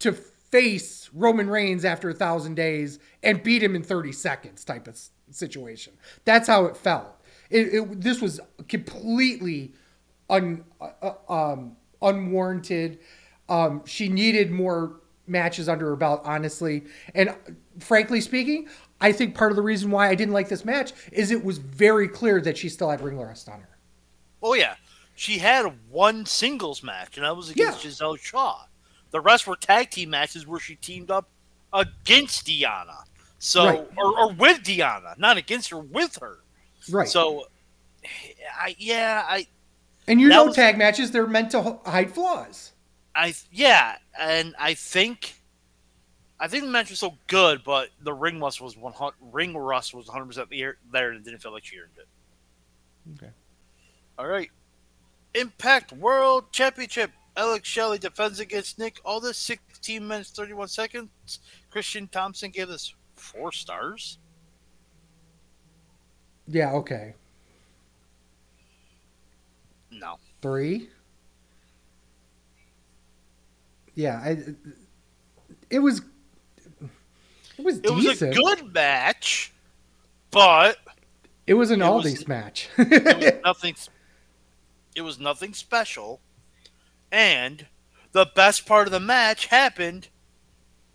[0.00, 4.86] to face Roman Reigns after a thousand days and beat him in 30 seconds type
[4.86, 5.00] of
[5.30, 5.94] situation.
[6.26, 7.06] That's how it felt.
[7.48, 9.72] It, it this was completely
[10.32, 12.98] un, uh, um, unwarranted.
[13.48, 16.84] Um, she needed more matches under her belt, honestly.
[17.14, 17.34] And uh,
[17.78, 18.68] frankly speaking,
[19.00, 21.58] I think part of the reason why I didn't like this match is it was
[21.58, 23.68] very clear that she still had ring rust on her.
[24.42, 24.74] oh yeah
[25.14, 27.90] she had one singles match and that was against Yeah.
[27.90, 28.64] gisele shaw
[29.10, 31.28] the rest were tag team matches where she teamed up
[31.72, 33.02] against Deonna.
[33.38, 33.88] So Right.
[33.96, 36.38] or, or with Deonna, not against her, with her.
[36.90, 37.08] Right.
[37.08, 37.46] So
[38.58, 39.46] I yeah, I
[40.08, 42.72] and you that know, was- tag matches they're meant to hide flaws.
[43.14, 45.34] I yeah, and I think
[46.40, 49.54] I think the match was so good, but the ring rust was one hundred ring
[49.56, 50.48] rust was one hundred percent
[50.90, 52.08] there, and it didn't feel like she earned it.
[53.22, 53.32] Okay.
[54.18, 54.50] All right,
[55.34, 57.10] Impact World Championship.
[57.36, 61.38] Alex Shelley defends against Nick All Aldis, sixteen minutes thirty one seconds.
[61.70, 64.18] Christian Thompson gave this four stars.
[66.46, 66.72] Yeah.
[66.72, 67.14] Okay.
[69.92, 70.88] No, Three.
[73.94, 74.20] Yeah.
[74.24, 74.38] I,
[75.70, 76.02] it was.
[77.58, 79.52] It was it was a good match,
[80.30, 80.78] but
[81.46, 82.68] it was an it was- match.
[82.78, 83.76] it was nothing.
[84.96, 86.20] It was nothing special,
[87.12, 87.66] and
[88.12, 90.08] the best part of the match happened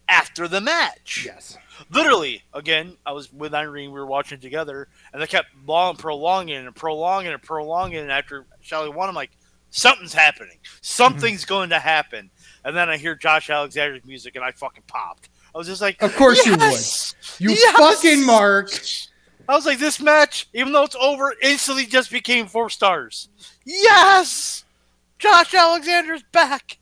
[0.09, 1.23] after the match.
[1.25, 1.57] yes.
[1.91, 3.91] Literally, again, I was with Irene.
[3.91, 7.99] We were watching together, and they kept long prolonging and prolonging and prolonging.
[7.99, 9.31] And after Shelley won, I'm like,
[9.69, 10.57] something's happening.
[10.81, 11.53] Something's mm-hmm.
[11.53, 12.29] going to happen.
[12.63, 15.29] And then I hear Josh Alexander's music, and I fucking popped.
[15.53, 16.61] I was just like, Of course you would.
[17.39, 18.69] You Yes!" fucking mark.
[19.49, 23.29] I was like, this match, even though it's over, instantly just became four stars.
[23.65, 24.65] Yes!
[25.19, 26.77] Josh Alexander's back!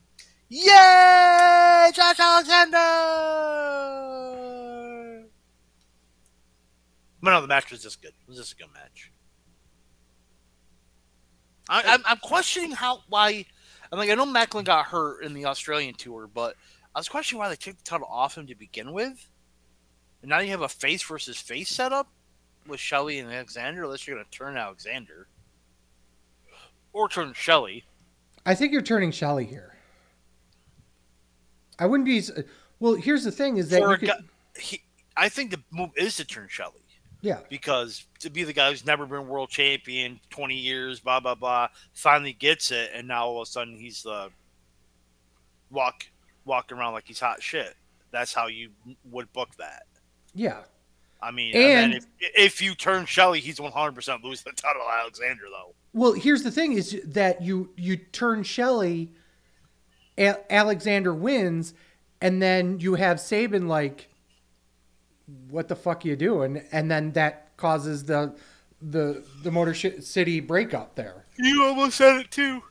[0.49, 1.91] Yay!
[1.93, 2.77] Josh Alexander!
[7.25, 8.09] But no, the match was just good.
[8.09, 9.11] It was just a good match.
[11.67, 13.47] I, I'm, I'm questioning how, why.
[13.91, 16.55] I'm like, I know Maclin got hurt in the Australian tour, but
[16.93, 19.27] I was questioning why they took the title off him to begin with.
[20.21, 22.07] And now you have a face versus face setup
[22.67, 25.27] with Shelley and Alexander, unless you're going to turn Alexander.
[26.93, 27.85] or turn Shelley.
[28.45, 29.73] I think you're turning Shelley here.
[31.79, 32.21] I wouldn't be.
[32.79, 34.13] Well, here's the thing: is that could, guy,
[34.59, 34.83] he,
[35.17, 36.84] I think the move is to turn Shelley
[37.25, 41.35] yeah, because to be the guy who's never been world champion, twenty years, blah blah
[41.35, 44.29] blah, finally gets it, and now all of a sudden he's the
[45.71, 46.05] walk
[46.45, 47.75] walking around like he's hot shit.
[48.11, 48.69] That's how you
[49.11, 49.83] would book that.
[50.33, 50.61] yeah,
[51.21, 54.51] I mean, and, then And- if if you turn Shelley, he's one hundred percent losing
[54.55, 55.73] the title Alexander though.
[55.93, 59.11] Well, here's the thing: is that you you turn Shelley,
[60.17, 61.73] A- Alexander wins,
[62.21, 64.09] and then you have Sabin like,
[65.49, 68.35] "What the fuck you doing?" And then that causes the
[68.81, 71.25] the the Motor Sh- City breakup there.
[71.37, 72.63] You almost said it too.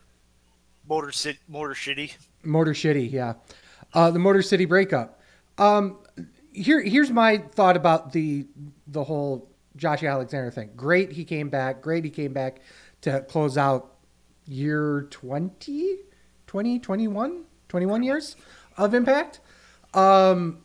[0.89, 2.15] Motor City, Motor Shitty.
[2.43, 3.35] Motor City, yeah,
[3.95, 5.21] uh, the Motor City breakup.
[5.59, 5.99] Um,
[6.53, 8.47] here here's my thought about the
[8.87, 10.71] the whole Josh Alexander thing.
[10.77, 11.83] Great, he came back.
[11.83, 12.61] Great, he came back
[13.03, 13.97] to close out
[14.47, 15.97] year 20,
[16.47, 18.37] 20, 21, 21 years
[18.77, 19.41] of impact.
[19.95, 20.64] Um,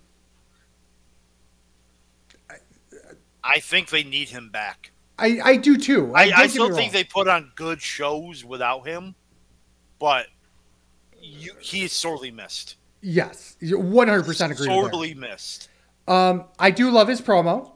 [3.43, 4.91] I think they need him back.
[5.17, 6.13] I, I do too.
[6.15, 9.15] I, don't I still think they put on good shows without him,
[9.99, 10.27] but
[11.21, 12.77] you, he is sorely missed.
[13.01, 14.67] yes, one hundred percent agree.
[14.67, 15.69] Sorely missed.
[16.07, 17.71] Um, I do love his promo.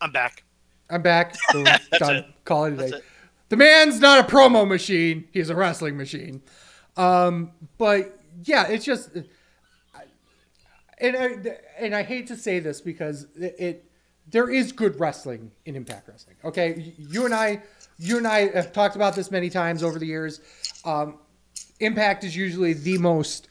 [0.00, 0.42] I'm back.
[0.90, 1.36] I'm back.
[1.52, 2.16] That's done.
[2.16, 2.26] it.
[2.44, 2.86] Call it day.
[2.88, 3.04] it.
[3.48, 5.28] The man's not a promo machine.
[5.32, 6.42] He's a wrestling machine.
[6.96, 9.10] Um, but yeah, it's just,
[10.98, 13.85] and I and I hate to say this because it, it
[14.30, 16.36] there is good wrestling in Impact Wrestling.
[16.44, 17.62] Okay, you and I,
[17.98, 20.40] you and I have talked about this many times over the years.
[20.84, 21.18] Um,
[21.80, 23.48] Impact is usually the most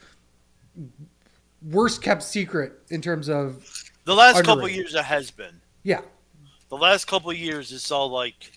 [1.69, 3.63] worst kept secret in terms of
[4.05, 4.75] The last couple Underrated.
[4.77, 5.59] years it has been.
[5.83, 6.01] yeah,
[6.69, 8.51] The last couple of years it's all like,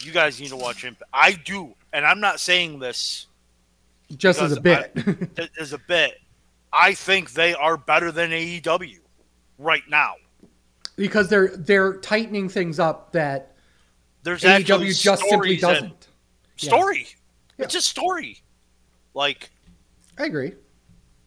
[0.00, 0.96] you guys need to watch him.
[1.12, 3.26] I do, and I'm not saying this
[4.16, 4.92] just as a bit.
[5.36, 6.20] th- as a bit.
[6.72, 8.98] I think they are better than AEW
[9.58, 10.14] right now.
[10.98, 13.54] Because they're they're tightening things up that
[14.24, 16.08] There's AEW just simply doesn't.
[16.56, 17.06] Story.
[17.56, 17.64] Yeah.
[17.64, 18.42] It's a story.
[19.14, 19.50] Like,
[20.18, 20.52] I agree.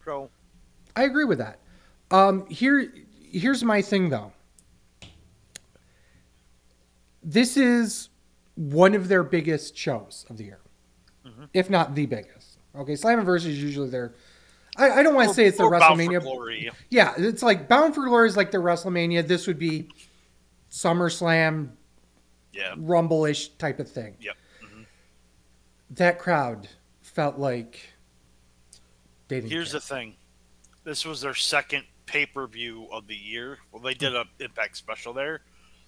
[0.04, 0.30] bro.
[0.94, 1.58] I agree with that.
[2.10, 2.92] Um, here,
[3.30, 4.32] here's my thing though.
[7.22, 8.10] This is
[8.56, 10.60] one of their biggest shows of the year,
[11.24, 11.48] Mhm.
[11.54, 12.58] if not the biggest.
[12.74, 14.14] Okay, Slammiversary is usually their.
[14.76, 16.22] I, I don't want to say it's the Or Bound for WrestleMania.
[16.22, 16.70] Glory.
[16.90, 19.26] Yeah, it's like Bound for Glory is like the WrestleMania.
[19.26, 19.88] This would be
[20.70, 21.70] SummerSlam,
[22.52, 22.74] Yeah.
[22.78, 24.16] Rumble-ish type of thing.
[24.20, 24.36] Yep.
[24.62, 24.86] Mhm.
[25.90, 26.68] That crowd
[27.02, 27.80] felt like
[29.28, 29.80] they didn't Here's care.
[29.80, 30.16] the thing.
[30.84, 33.58] This was their second pay per view of the year.
[33.70, 35.42] Well, they did a Impact special there.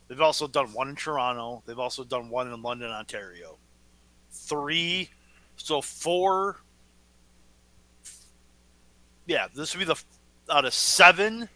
[0.08, 1.62] They've also done one in Toronto.
[1.66, 3.58] They've also done one in London, Ontario.
[4.30, 5.08] Three,
[5.56, 6.60] so four.
[9.26, 10.02] Yeah, this would be the
[10.50, 11.48] out of seven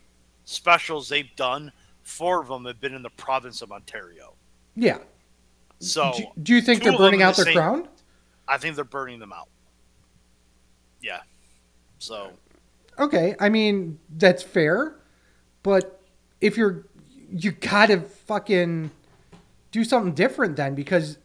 [0.44, 1.72] specials they've done.
[2.02, 4.34] Four of them have been in the province of Ontario.
[4.74, 4.98] yeah.
[5.80, 7.88] So do, do you think they're burning out the their same- crown?
[8.48, 9.48] I think they're burning them out.
[11.00, 11.20] Yeah.
[11.98, 12.32] So
[12.98, 14.96] Okay, I mean that's fair,
[15.62, 16.00] but
[16.40, 16.86] if you're
[17.30, 18.90] you gotta fucking
[19.70, 21.18] do something different then because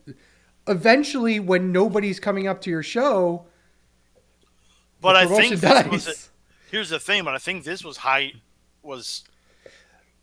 [0.67, 3.45] eventually when nobody's coming up to your show,
[5.01, 6.29] But I think promotion this was dies.
[6.73, 8.33] Here's the thing, but I think this was high
[8.81, 9.23] was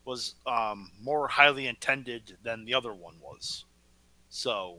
[0.04, 3.64] was um, more highly intended than the other one was.
[4.30, 4.78] So,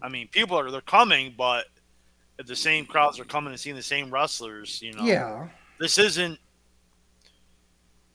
[0.00, 1.64] I mean, people are they're coming, but
[2.38, 5.48] if the same crowds are coming and seeing the same wrestlers, you know, yeah,
[5.80, 6.38] this isn't.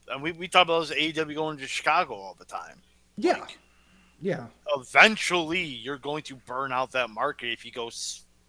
[0.07, 2.81] And we, we talk about this AEW going to Chicago all the time.
[3.17, 3.57] yeah, Like,
[4.21, 4.45] yeah,
[4.77, 7.91] eventually, you're going to burn out that market if you go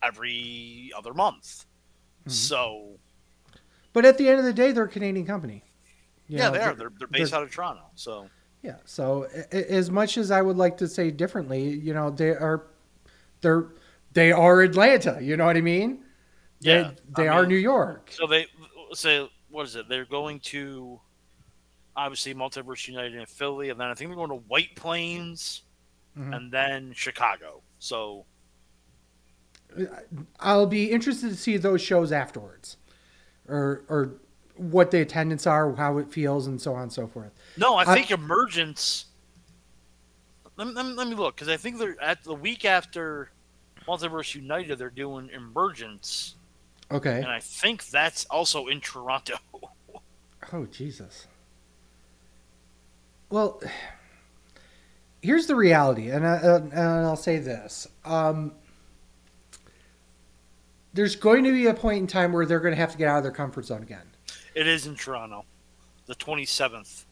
[0.00, 1.66] every other month.
[2.26, 2.30] Mhm.
[2.30, 3.00] So
[3.98, 5.64] but at the end of the day, they're a Canadian company.
[6.28, 6.74] You yeah, know, they are.
[6.74, 7.82] They're, they're based they're- out of Toronto.
[7.96, 8.28] So
[8.62, 8.76] Yeah.
[8.84, 12.68] So as much as I would like to say differently, you know, they are
[13.40, 13.72] they're
[14.12, 15.18] they are Atlanta.
[15.20, 16.04] You know what I mean?
[16.60, 18.12] They, Yeah, they I are mean- New York.
[18.14, 18.46] so they
[18.92, 19.88] say what is it?
[19.88, 21.00] They're going to
[21.96, 25.62] obviously Multiverse United in Philly, and then I think they're going to White Plains,
[26.16, 26.36] Mhm.
[26.36, 27.62] and then Chicago.
[27.80, 28.24] So
[30.40, 32.77] I'll be interested to see those shows afterwards,
[33.48, 34.10] or or
[34.56, 37.30] what the attendance are, how it feels, and so on and so forth.
[37.56, 39.06] no, I think Emergence.
[40.56, 43.30] Let me, let let me look because I think they're at the week after
[43.86, 44.76] Multiverse United.
[44.78, 46.34] They're doing Emergence,
[46.90, 47.18] Okay.
[47.18, 49.36] and I think that's also in Toronto.
[50.52, 51.26] Oh Jesus.
[53.28, 53.60] Well,
[55.22, 58.52] here's the reality, and, I, uh, and I'll say this: um,
[60.98, 63.06] there's going to be a point in time where they're going to have to get
[63.06, 64.02] out of their comfort zone again.
[64.56, 65.44] It is in Toronto,
[66.06, 67.04] the 27th.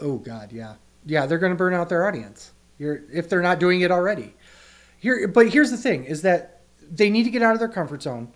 [0.00, 0.74] Oh God, yeah,
[1.06, 1.24] yeah.
[1.26, 2.50] They're going to burn out their audience.
[2.80, 4.34] You're, if they're not doing it already.
[4.98, 8.02] Here, but here's the thing: is that they need to get out of their comfort
[8.02, 8.32] zone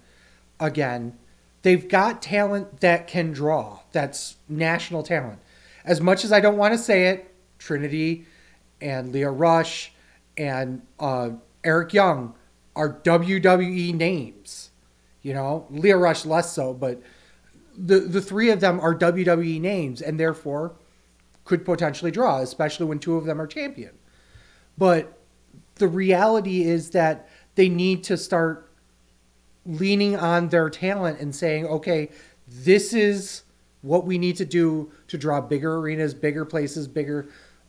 [0.60, 1.18] again.
[1.62, 3.80] They've got talent that can draw.
[3.90, 5.40] That's national talent.
[5.84, 8.26] As much as I don't want to say it, Trinity
[8.80, 9.92] and Lio Rush
[10.36, 11.30] and uh,
[11.64, 12.36] Eric Young
[12.76, 14.70] are WWE names.
[15.22, 17.02] You know, Lio Rush less so, but
[17.76, 20.76] the the three of them are WWE names, and therefore
[21.44, 23.92] could potentially draw, especially when two of them are champion.
[24.78, 25.18] But
[25.76, 28.70] the reality is that they need to start
[29.64, 32.10] leaning on their talent and saying, okay,
[32.46, 33.42] this is
[33.82, 37.28] what we need to do to draw bigger arenas, bigger places, bigger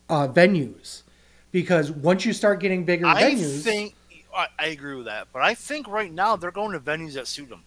[0.09, 1.03] uh, venues.
[1.51, 3.95] Because once you start getting bigger I venues, think
[4.35, 7.27] I, I agree with that, but I think right now they're going to venues that
[7.27, 7.63] suit them.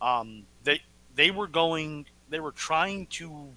[0.00, 0.82] Um, they
[1.14, 3.48] they were going, they were trying to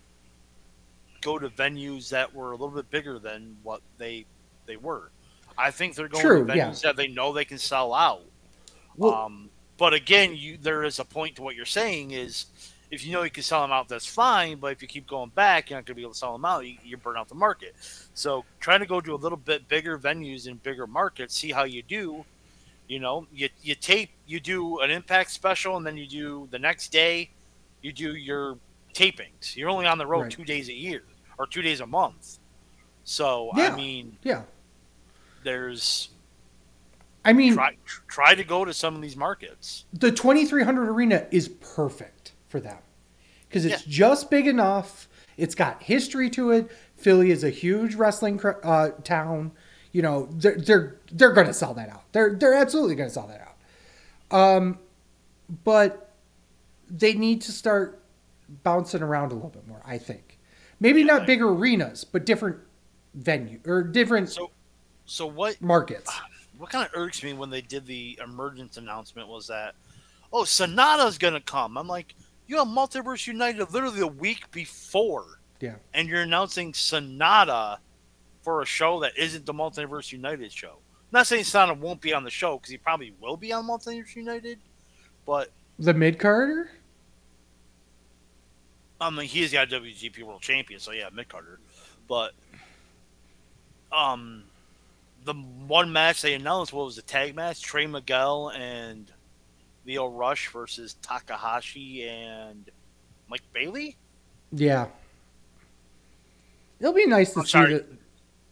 [1.21, 4.25] go to venues that were a little bit bigger than what they
[4.65, 5.09] they were.
[5.57, 6.89] I think they're going True, to venues yeah.
[6.89, 8.21] that they know they can sell out.
[8.95, 12.47] Well- um, but again, you there is a point to what you're saying is
[12.89, 14.57] if you know you can sell them out, that's fine.
[14.59, 16.45] But if you keep going back, you're not going to be able to sell them
[16.45, 16.65] out.
[16.65, 17.75] You, you burn out the market.
[18.13, 21.63] So trying to go to a little bit bigger venues and bigger markets, see how
[21.65, 22.23] you do.
[22.87, 26.59] You know, you you tape, you do an impact special, and then you do the
[26.59, 27.29] next day,
[27.81, 28.57] you do your
[28.93, 29.57] tapings.
[29.57, 30.31] You're only on the road Right.
[30.31, 31.03] two days a year
[31.37, 32.39] or two days a month.
[33.03, 33.73] So Yeah.
[33.73, 34.43] I mean, yeah.
[35.43, 36.09] there's
[37.25, 37.75] I mean, try
[38.07, 39.83] try to go to some of these markets.
[39.91, 42.16] the 2300 arena is perfect
[42.47, 42.77] for them.
[43.47, 45.07] Because it's just big enough.
[45.37, 46.69] It's got history to it.
[46.97, 49.51] Philly is a huge wrestling uh, town.
[49.93, 52.03] You know they're they're, they're going to sell that out.
[52.11, 54.37] They're they're absolutely going to sell that out.
[54.37, 54.79] Um
[55.63, 56.13] but
[56.89, 58.03] they need to start
[58.63, 60.39] bouncing around a little bit more i think.
[60.79, 62.57] Maybe not like- bigger arenas but different
[63.13, 64.51] venue or different So
[65.05, 66.11] so what markets.
[66.57, 69.75] what kind of irks me when they did the emergence announcement was that,
[70.33, 71.77] oh, Sanada's gonna come.
[71.77, 72.13] I'm like,
[72.47, 77.77] you have Multiverse United literally a week before, yeah and you're announcing Sanada
[78.41, 80.73] for a show that isn't the Multiverse United show.
[80.77, 83.65] I'm not saying Sanada won't be on the show because he probably will be on
[83.65, 84.59] Multiverse United,
[85.25, 86.71] but the mid-carter
[88.99, 91.59] I mean he is got a WGP World Champion, so yeah, mid Carter.
[92.07, 92.33] But
[93.91, 94.43] um,
[95.25, 99.11] the one match they announced what was the tag match: Trey Miguel and
[99.87, 102.69] Lio Rush versus Takahashi and
[103.29, 103.95] Mike Bailey.
[104.51, 104.87] yeah
[106.79, 107.73] it'll be nice to I'm see sorry.
[107.75, 107.85] that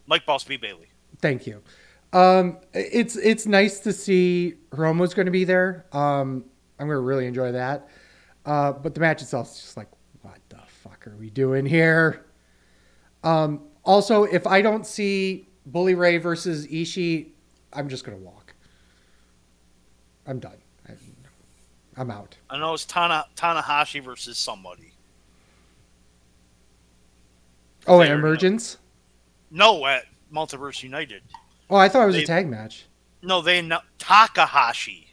[0.07, 0.87] Mike Boss B Bailey.
[1.21, 1.61] Thank you.
[2.13, 5.85] Um, it's it's nice to see Romo's going to be there.
[5.91, 6.45] Um,
[6.79, 7.89] I'm going to really enjoy that.
[8.45, 9.89] Uh, but the match itself is just like,
[10.21, 12.25] what the fuck are we doing here?
[13.23, 17.31] Um, also, if I don't see Bully Ray versus Ishii,
[17.73, 18.53] I'm just going to walk.
[20.27, 20.57] I'm done.
[20.87, 20.91] I,
[21.97, 22.35] I'm out.
[22.49, 24.91] I know it's Tana Tanahashi versus somebody.
[27.87, 28.19] Oh, Fair and enough.
[28.19, 28.77] Emergence?
[29.51, 31.21] No, at Multiverse United.
[31.69, 32.85] Oh, I thought it was They- a tag match.
[33.21, 35.07] No, they Takahashi.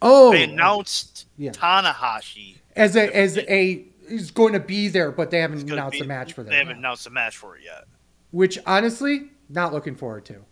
[0.00, 1.50] Oh, They announced yeah.
[1.50, 2.56] Tanahashi.
[2.76, 6.06] as a as a he's going to be there, but they haven't announced be- a
[6.06, 6.50] match for that.
[6.50, 7.84] They haven't announced a match for it yet.
[8.30, 10.44] which honestly, not looking forward to.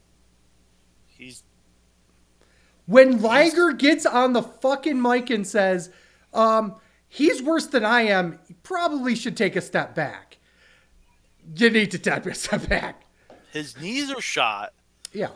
[1.07, 1.43] He's
[2.87, 5.91] When Liger gets on the fucking mic and says,
[6.33, 6.77] um,
[7.09, 10.39] he's worse than I am, he probably should take a step back.
[11.57, 13.03] You need to take a step back.
[13.53, 14.73] his knees are shot.
[15.13, 15.31] Yeah.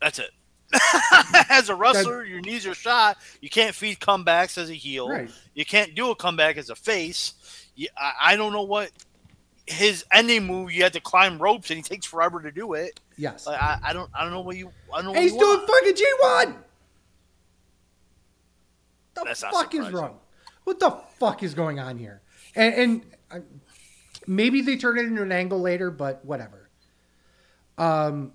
[0.00, 0.30] That's it.
[1.50, 3.18] as a wrestler, your knees are shot.
[3.40, 5.08] You can't feed comebacks as a heel.
[5.08, 5.30] Right.
[5.54, 7.34] You can't do a comeback as a face.
[7.74, 8.90] You, I, I don't know what
[9.70, 10.72] his ending move.
[10.72, 13.00] You had to climb ropes, and he takes forever to do it.
[13.16, 13.46] Yes.
[13.46, 14.10] Like, I, I don't.
[14.14, 14.70] I don't know what you.
[14.92, 15.20] I don't know.
[15.20, 16.56] He's doing fucking G1.
[19.14, 20.18] The That's fuck is wrong?
[20.64, 22.22] What the fuck is going on here?
[22.54, 23.38] And, and uh,
[24.26, 26.68] maybe they turn it into an angle later, but whatever.
[27.76, 28.32] Um,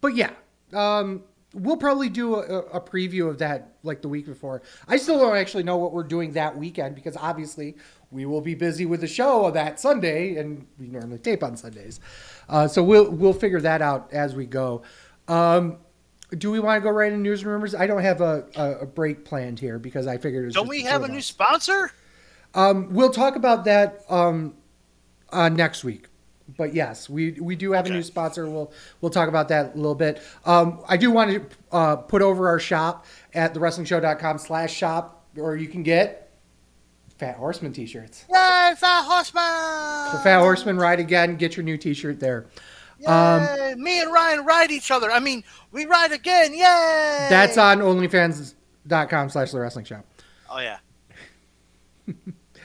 [0.00, 0.30] but yeah,
[0.72, 1.22] um,
[1.54, 4.62] we'll probably do a, a preview of that like the week before.
[4.86, 7.76] I still don't actually know what we're doing that weekend because obviously
[8.10, 12.00] we will be busy with the show that Sunday, and we normally tape on Sundays.
[12.48, 14.82] Uh, so we'll we'll figure that out as we go.
[15.26, 15.78] Um,
[16.36, 17.74] do we want to go right into news and rumors?
[17.74, 20.68] I don't have a, a, a break planned here because I figured it was Don't
[20.68, 21.90] we have a new sponsor?
[22.54, 24.54] Um, we'll talk about that um,
[25.30, 26.07] uh, next week.
[26.56, 28.48] But yes, we we do have a new sponsor.
[28.48, 30.22] We'll we'll talk about that a little bit.
[30.44, 35.56] Um, I do want to uh, put over our shop at thewrestlingshow.com slash shop, or
[35.56, 36.30] you can get
[37.18, 38.24] Fat Horseman t-shirts.
[38.28, 40.12] Yay, Fat Horseman!
[40.16, 41.36] The Fat Horseman ride again.
[41.36, 42.46] Get your new t-shirt there.
[43.00, 43.06] Yay!
[43.06, 45.10] Um, Me and Ryan ride each other.
[45.10, 46.52] I mean, we ride again.
[46.52, 47.26] Yay!
[47.28, 50.06] That's on OnlyFans.com slash the wrestling shop.
[50.48, 50.78] Oh yeah.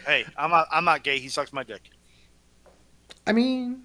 [0.05, 0.67] hey, I'm not.
[0.71, 1.19] I'm not gay.
[1.19, 1.89] He sucks my dick.
[3.25, 3.83] I mean,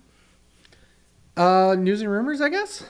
[1.36, 2.84] uh, news and rumors, I guess.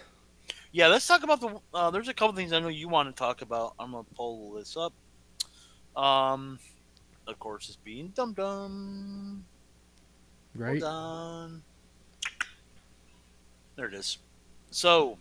[0.73, 1.61] Yeah, let's talk about the.
[1.73, 3.75] Uh, there's a couple things I know you want to talk about.
[3.79, 4.93] I'm gonna pull this up.
[6.01, 6.59] Um,
[7.27, 9.45] of course, it's being dum dum.
[10.55, 10.83] Right.
[10.83, 11.63] Hold on.
[13.77, 14.19] There it is.
[14.71, 15.19] So,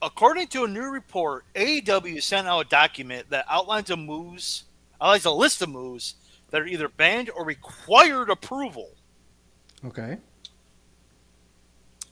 [0.00, 4.64] according to a new report, AEW sent out a document that outlines a moves,
[5.00, 6.14] outlines a list of moves
[6.56, 8.88] that are either banned or required approval.
[9.84, 10.16] Okay.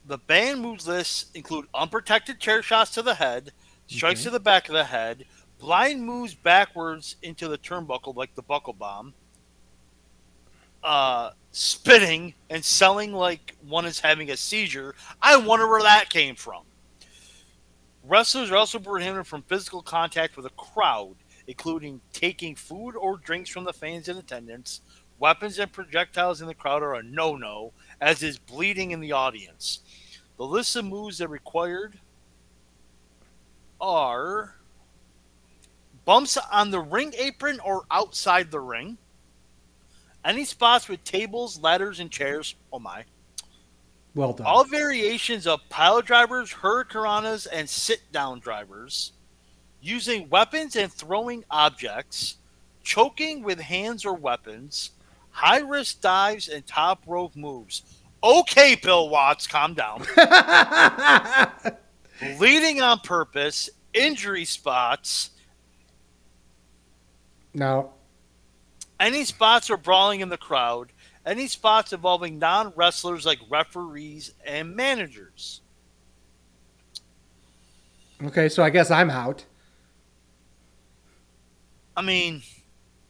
[0.07, 3.53] The banned moves list include unprotected chair shots to the head,
[3.87, 4.25] strikes Okay.
[4.25, 5.25] to the back of the head,
[5.59, 9.15] blind moves backwards into the turnbuckle like the buckle bomb,
[10.83, 14.95] uh, spitting and selling like one is having a seizure.
[15.23, 16.65] I wonder where that came from.
[18.03, 21.15] Wrestlers are also prohibited from physical contact with a crowd,
[21.47, 24.81] including taking food or drinks from the fans in attendance.
[25.19, 29.13] Weapons and projectiles in the crowd are a no no, as is bleeding in the
[29.13, 29.81] audience.
[30.37, 31.99] The list of moves that are required
[33.81, 34.57] are
[36.05, 38.99] bumps on the ring apron or outside the ring,
[40.25, 42.55] any spots with tables, ladders, and chairs.
[42.73, 43.05] Oh my.
[44.15, 44.47] Well done.
[44.47, 49.13] All variations of pile drivers, hurricanranas, and sit down drivers,
[49.85, 52.37] using weapons and throwing objects,
[52.83, 54.93] choking with hands or weapons,
[55.31, 57.83] high risk dives, and top rope moves.
[58.23, 60.05] Okay, Bill Watts, calm down.
[62.39, 65.31] Bleeding on purpose, injury spots,
[67.53, 67.93] no.
[68.99, 70.93] any spots or brawling in the crowd,
[71.27, 75.61] any spots involving non wrestlers like referees and managers.
[78.25, 79.45] Okay, so I guess I'm out.
[81.97, 82.43] I mean,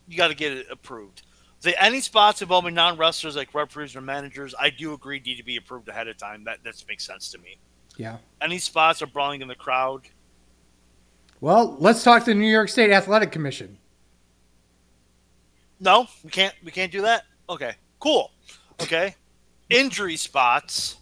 [0.09, 1.23] you got to get it approved.
[1.63, 5.43] The any spots involving non wrestlers like referees or managers, I do agree need to
[5.43, 6.45] be approved ahead of time.
[6.45, 7.57] That that makes sense to me.
[7.97, 8.19] Yeah.
[8.43, 10.03] Any spots or brawling in the crowd,
[11.41, 13.79] Well, let's talk to the New York State Athletic Commission.
[15.81, 16.55] no, we can't.
[16.65, 17.25] We can't do that.
[17.49, 18.31] Okay, cool.
[18.83, 19.15] Okay,
[19.71, 20.97] injury spots.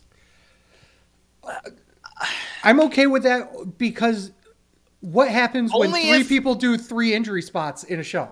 [2.63, 4.31] I'm okay with that because
[5.03, 8.31] what happens when three if- people do three injury spots in a show?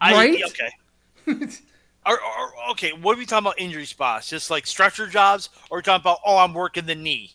[0.00, 0.42] I, Right?
[0.46, 1.46] Okay.
[2.04, 3.60] Or, or, okay, what are we talking about?
[3.60, 6.18] Injury spots, just like stretcher jobs, or are we talking about?
[6.26, 7.30] Oh, I'm working the knee.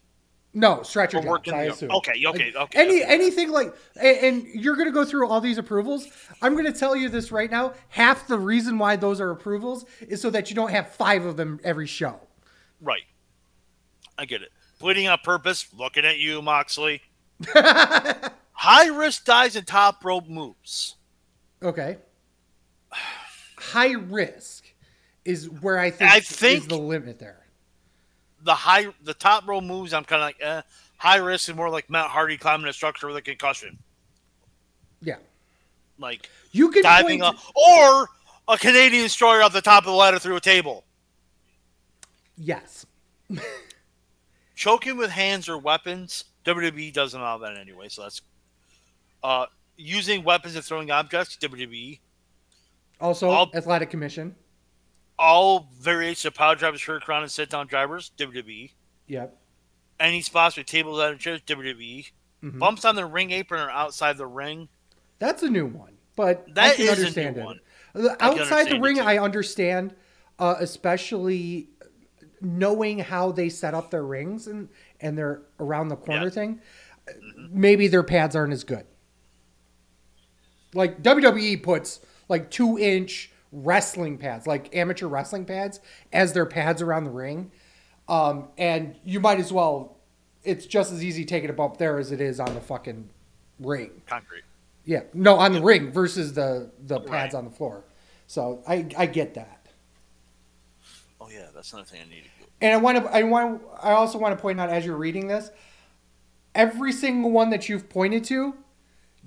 [0.53, 1.91] no, stretcher Or jobs, working I the- assume.
[1.91, 3.13] okay, okay, okay, Any okay.
[3.13, 6.09] anything like, and, and you're gonna go through all these approvals.
[6.41, 7.75] I'm gonna tell you this right now.
[7.87, 11.37] Half the reason why those are approvals is so that you don't have five of
[11.37, 12.19] them every show.
[12.81, 13.03] Right.
[14.17, 14.51] I get it.
[14.79, 15.67] Bleeding on purpose.
[15.77, 17.01] Looking at you, Moxley.
[17.55, 20.95] High risk dives and top rope moves.
[21.61, 21.97] Okay.
[23.57, 24.65] High risk
[25.25, 27.45] is where I think, I is the limit there.
[28.43, 29.93] The high, the top rope moves.
[29.93, 30.61] I'm kind of like, eh.
[30.97, 33.77] High risk is more like Matt Hardy climbing a structure with a concussion,
[35.01, 35.17] Yeah.
[35.99, 38.09] like You can diving point- up, or
[38.47, 40.85] a Canadian destroyer off the top of the ladder through a table.
[42.37, 42.85] Yes.
[44.57, 46.25] choking with hands or weapons.
[46.43, 48.21] WWE doesn't allow that anyway, so that's
[49.23, 49.45] uh,
[49.77, 51.37] using weapons and throwing objects.
[51.37, 51.99] WWE.
[52.99, 54.35] Also, All- Athletic Commission.
[55.19, 58.11] All variations of power drivers, hurricane, and sit down drivers.
[58.17, 58.71] WWE.
[59.07, 59.37] Yep.
[59.99, 61.41] Any spots with tables and chairs.
[61.47, 62.11] WWE.
[62.43, 62.59] Mhm.
[62.59, 64.69] Bumps on the ring apron or outside the ring.
[65.19, 67.45] That's a new one, but I can is a understand new it.
[67.45, 67.59] one.
[68.19, 68.99] Outside the ring.
[68.99, 69.95] I understand,
[70.37, 71.69] uh, especially
[72.41, 74.69] knowing how they set up their rings and
[75.01, 76.29] and their around the corner Yeah.
[76.29, 76.61] thing.
[77.49, 78.85] Maybe their pads aren't as good.
[80.73, 85.79] Like WWE puts like two inch wrestling pads, like amateur wrestling pads,
[86.11, 87.51] as their pads around the ring,
[88.09, 89.95] um, and you might as well.
[90.43, 93.09] It's just as easy taking a bump there as it is on the fucking
[93.59, 94.01] ring.
[94.05, 94.43] Concrete.
[94.85, 97.39] Yeah, no, on the ring versus the the pads Right.
[97.39, 97.83] on the floor.
[98.27, 99.56] So I I get that,
[101.27, 102.51] Oh yeah, that's another thing I need to do.
[102.61, 105.27] and I want to I want I also want to point out as you're reading
[105.27, 105.49] this,
[106.55, 108.53] every single one that you've pointed to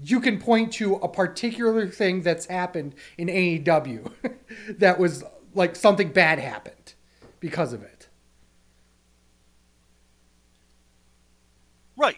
[0.02, 4.10] you can point to a particular thing that's happened in AEW
[4.78, 5.22] that was
[5.54, 6.94] like something bad happened
[7.38, 8.08] because of it.
[11.96, 12.16] Right.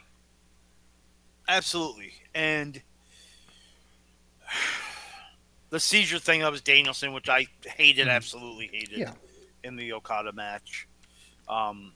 [1.49, 2.12] Absolutely.
[2.35, 2.83] And
[5.70, 8.11] the seizure thing that was Danielson, which I hated, mm-hmm.
[8.11, 9.12] absolutely hated Yeah.
[9.65, 10.87] In the Okada match.
[11.49, 11.93] Um,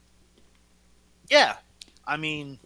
[1.31, 1.57] yeah,
[2.07, 2.59] I mean,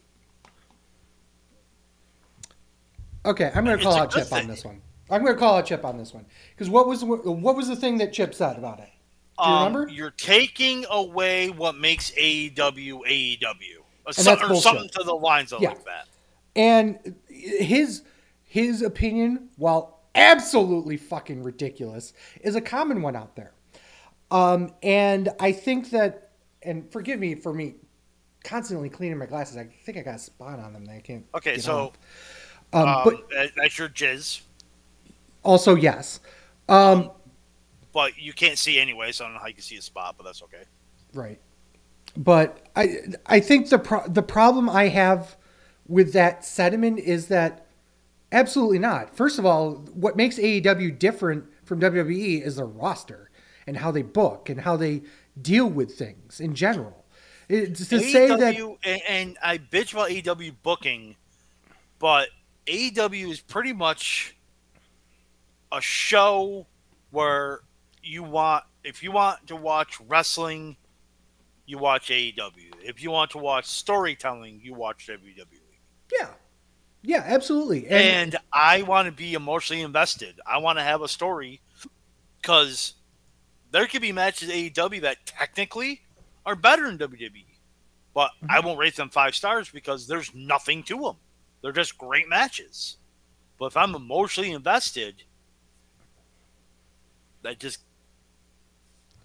[3.24, 4.80] Okay, I'm going to call out Chip on this one.
[5.10, 6.24] I'm going to call out Chip on this one
[6.54, 8.88] because what was what was the thing that Chip said about it?
[9.38, 9.92] Do you um, remember?
[9.92, 15.14] you're taking away what makes AEW AEW, or, And some- that's or something to the
[15.14, 15.70] lines of Yeah.
[15.70, 16.08] like that.
[16.56, 18.02] And his
[18.44, 23.52] his opinion, while absolutely fucking ridiculous, is a common one out there.
[24.30, 26.30] Um, and I think that,
[26.62, 27.74] and forgive me for me
[28.44, 29.56] constantly cleaning my glasses.
[29.56, 31.24] I think I got a spot on them that I can't.
[31.34, 31.92] Okay, so
[32.72, 34.42] um, um, but that's your jizz,
[35.42, 36.20] also yes,
[36.68, 37.10] um,
[37.92, 40.14] but you can't see anyway, so I don't know how you can see a spot,
[40.16, 40.62] but that's okay.
[41.12, 41.40] right.
[42.16, 45.36] But I I think the pro- the problem I have
[45.86, 47.66] with that sentiment is that
[48.32, 49.16] absolutely not.
[49.16, 53.29] First of all, what makes AEW different from WWE is their roster
[53.70, 55.00] and how they book and how they
[55.40, 57.04] deal with things in general.
[57.48, 61.14] It's to say that and, and I bitch about AEW booking,
[62.00, 62.30] but
[62.66, 64.36] AEW is pretty much
[65.70, 66.66] a show
[67.12, 67.60] where
[68.02, 70.76] you want if you want to watch wrestling,
[71.64, 72.72] you watch AEW.
[72.82, 75.60] If you want to watch storytelling, you watch WWE.
[76.12, 76.30] yeah,
[77.02, 77.86] yeah, absolutely.
[77.86, 80.40] And, And I want to be emotionally invested.
[80.44, 81.60] I want to have a story
[82.40, 82.94] because
[83.70, 86.00] there could be matches AEW that technically
[86.46, 87.44] are better than WWE,
[88.14, 91.16] but I won't rate them five stars because there's nothing to them.
[91.62, 92.96] They're just great matches.
[93.58, 95.22] But if I'm emotionally invested,
[97.42, 97.80] that just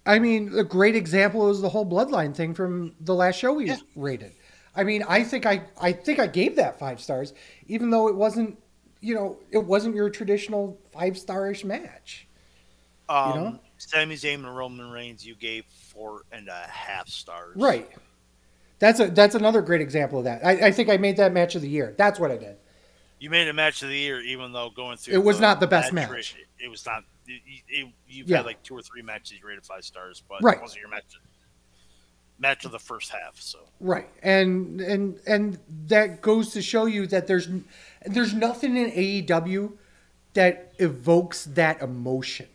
[0.04, 3.66] I mean, a great example is the whole bloodline thing from the last show we
[3.66, 3.76] Yeah.
[3.96, 4.32] rated.
[4.74, 7.32] I mean, I think I I think I gave that five stars,
[7.66, 8.62] even though it wasn't,
[9.00, 12.28] you know, it wasn't your traditional five starish match.
[13.08, 13.58] um, know?
[13.78, 17.56] Sami Zayn and Roman Reigns, you gave four and a half stars.
[17.56, 17.88] Right.
[18.78, 20.44] That's a that's another great example of that.
[20.44, 21.94] I, I think I made that match of the year.
[21.96, 22.56] That's what I did.
[23.18, 25.66] You made a match of the year, even though going through It was not the
[25.66, 26.10] best match.
[26.10, 27.02] rate, It, was not.
[27.26, 28.38] It, it, you've Yeah.
[28.38, 30.58] had like two or three matches you rated five stars, but Right.
[30.58, 31.04] it wasn't your match.
[32.38, 33.40] Match of the first half.
[33.40, 34.08] So Right.
[34.22, 37.48] And and and that goes to show you that there's
[38.04, 39.72] there's nothing in AEW
[40.34, 42.46] that evokes that emotion.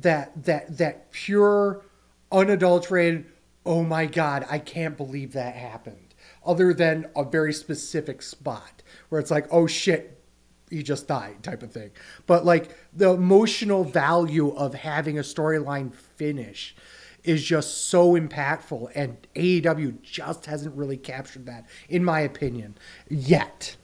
[0.00, 1.82] That that that pure
[2.30, 3.26] unadulterated
[3.68, 6.14] oh my god, I can't believe that happened.
[6.44, 10.18] Other than a very specific spot where it's like, oh shit,
[10.70, 11.90] he just died type of thing.
[12.26, 16.74] But like the emotional value of having a storyline finish
[17.24, 22.78] is just so impactful and AEW just hasn't really captured that in my opinion
[23.10, 23.76] yet.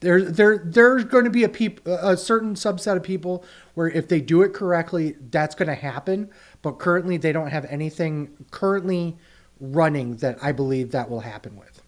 [0.00, 3.42] There, there, there's going to be a peop, a certain subset of people
[3.74, 6.30] where if they do it correctly, that's going to happen.
[6.62, 9.16] But currently, they don't have anything currently
[9.60, 11.82] running that I believe that will happen with.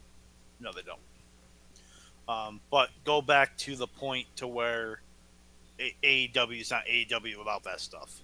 [0.60, 0.98] no, they don't.
[2.28, 5.00] Um, but go back to the point to where
[5.78, 8.20] AEW is not AEW without that stuff.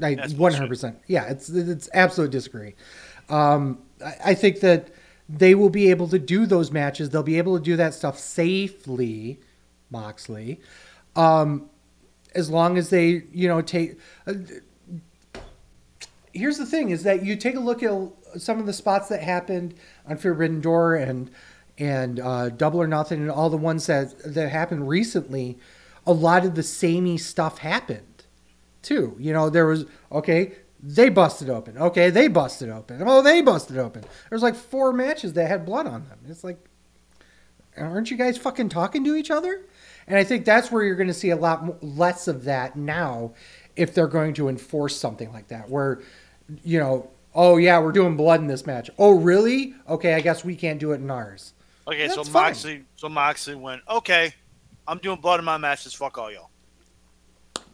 [0.00, 0.98] I one hundred percent.
[1.06, 2.74] Yeah, it's it's absolute disagree.
[3.28, 4.88] Um, I, I think that
[5.28, 7.10] they will be able to do those matches.
[7.10, 9.38] They'll be able to do that stuff safely,
[9.90, 10.60] Moxley,
[11.14, 11.68] um,
[12.34, 13.98] as long as they you know take.
[14.26, 14.34] Uh,
[16.32, 17.92] here's the thing: is that you take a look at
[18.40, 19.74] some of the spots that happened
[20.06, 21.30] on Forbidden Door and
[21.78, 25.58] and uh, Double or Nothing and all the ones that that happened recently.
[26.04, 28.24] A lot of the samey stuff happened
[28.82, 29.16] too.
[29.18, 30.52] You know, there was okay,
[30.82, 31.78] they busted open.
[31.78, 33.02] Okay, they busted open.
[33.06, 34.04] Oh, they busted open.
[34.28, 36.18] There's like four matches that had blood on them.
[36.28, 36.58] It's like,
[37.76, 39.64] aren't you guys fucking talking to each other?
[40.06, 43.34] And I think that's where you're going to see a lot less of that now,
[43.76, 46.00] if they're going to enforce something like that, where,
[46.64, 48.90] you know, oh yeah, we're doing blood in this match.
[48.98, 49.74] Oh really?
[49.88, 51.54] Okay, I guess we can't do it in ours.
[51.86, 52.44] Okay, so fine.
[52.44, 53.82] Moxley, so Moxley went.
[53.88, 54.32] Okay,
[54.86, 55.94] I'm doing blood in my matches.
[55.94, 56.50] Fuck all y'all.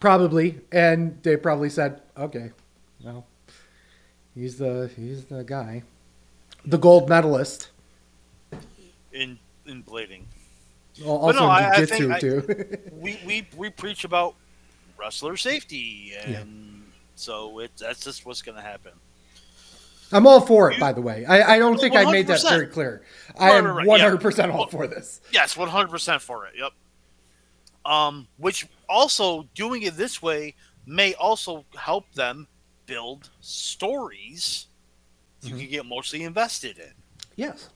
[0.00, 2.52] Probably, and they probably said, okay,
[3.02, 3.26] well,
[4.34, 5.82] he's the he's the guy,
[6.64, 7.70] the gold medalist.
[9.12, 10.22] in in blading.
[11.04, 12.78] Al- But Also no, I- I think jiu-jitsu I- too.
[12.92, 14.34] We we we preach about
[14.98, 16.82] wrestler safety, and
[17.14, 18.92] so it that's just what's going to happen.
[20.10, 21.26] I'm all for it, You- by the way.
[21.26, 23.02] I, I don't think I made that very clear.
[23.38, 24.10] I am right, right, yeah.
[24.10, 25.20] 100% all for this.
[25.32, 26.54] Yes, one hundred percent for it.
[26.58, 26.72] Yep.
[27.84, 30.54] Um, which also doing it this way
[30.86, 32.46] may also help them
[32.86, 34.66] build stories
[35.42, 35.58] you Mm-hmm.
[35.60, 36.92] can get mostly invested in.
[37.36, 37.68] Yes.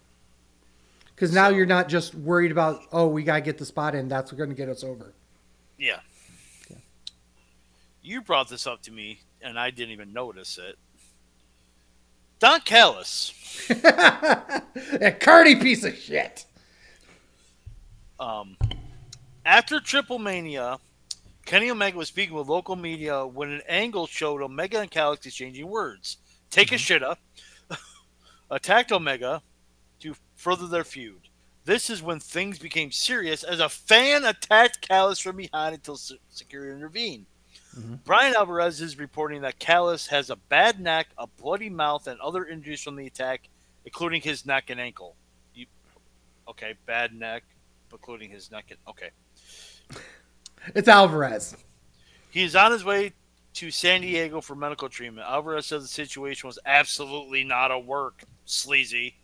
[1.23, 3.95] Because now So- you're not just worried about, oh, we got to get the spot
[3.95, 4.09] in.
[4.09, 5.15] That's going to get us over.
[5.79, 6.01] Yeah.
[8.03, 10.77] You brought this up to me, and I didn't even notice it.
[12.41, 13.35] Don Callis.
[13.69, 16.45] that Cardi piece of shit.
[18.19, 18.57] Um,
[19.47, 20.81] after Triple Mania,
[21.47, 25.69] Kenny Omega was speaking with local media when an angle showed Omega and Callis exchanging
[25.69, 26.17] words.
[26.51, 27.21] Take a shit up,
[28.51, 29.41] attacked Omega
[30.43, 31.29] further their feud.
[31.65, 36.75] This is when things became serious as a fan attacked Callis from behind until security
[36.75, 37.27] intervened.
[37.77, 38.03] Mhm.
[38.03, 42.45] Bryan Alvarez is reporting that Callis has a bad neck, a bloody mouth, and other
[42.45, 43.49] injuries from the attack,
[43.85, 45.15] including his neck and ankle.
[45.55, 45.67] You,
[46.49, 47.45] okay, bad neck,
[47.93, 49.11] including his neck and okay.
[50.75, 51.57] It's Alvarez.
[52.31, 53.13] He is on his way
[53.55, 55.27] to San Diego for medical treatment.
[55.27, 59.17] Alvarez says the situation was absolutely not a work, sleazy.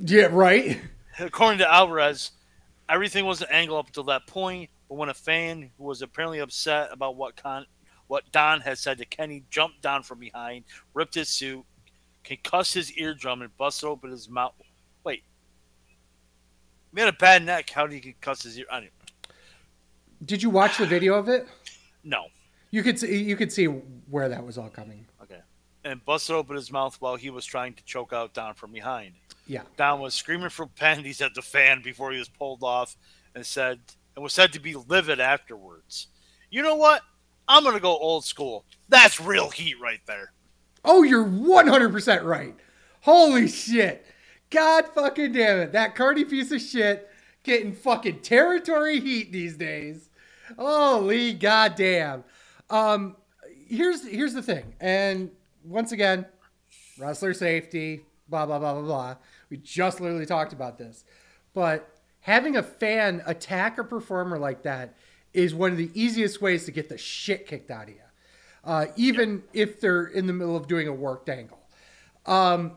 [0.00, 0.80] Yeah, right?
[1.18, 2.32] According to Alvarez,
[2.88, 6.38] everything was an angle up until that point, but when a fan who was apparently
[6.40, 7.66] upset about what Con-
[8.08, 11.64] what Don had said to Kenny jumped down from behind, ripped his suit,
[12.24, 14.52] concussed his eardrum, and busted open his mouth.
[15.04, 15.22] Wait.
[16.94, 17.70] He had a bad neck.
[17.70, 18.66] How did he concuss his ear?
[18.70, 18.90] I don't-
[20.24, 21.46] Did you watch the video of it?
[22.04, 22.26] No.
[22.70, 25.06] You could see you could see where that was all coming.
[25.22, 25.40] Okay.
[25.84, 29.14] And busted open his mouth while he was trying to choke out Don from behind.
[29.46, 29.62] Yeah.
[29.76, 32.96] Don was screaming for penalties at the fan before he was pulled off
[33.34, 33.80] and said
[34.14, 36.08] and was said to be livid afterwards.
[36.50, 37.02] You know what?
[37.48, 38.64] I'm gonna go old school.
[38.88, 40.32] That's real heat right there.
[40.84, 42.54] Oh, you're 100% right.
[43.00, 44.06] Holy shit.
[44.50, 45.72] God fucking damn it.
[45.72, 47.08] That Cardi piece of shit
[47.42, 50.08] getting fucking territory heat these days.
[50.58, 52.24] Holy goddamn.
[52.70, 53.16] Um
[53.66, 54.74] here's here's the thing.
[54.80, 55.30] And
[55.64, 56.26] once again,
[56.98, 59.16] wrestler safety, blah blah blah blah blah.
[59.52, 61.04] We just literally talked about this.
[61.54, 64.96] But having a fan attack a performer like that
[65.32, 68.02] is one of the easiest ways to get the shit kicked out of you
[68.64, 71.60] uh, even if they're in the middle of doing a worked angle.
[72.26, 72.72] Um,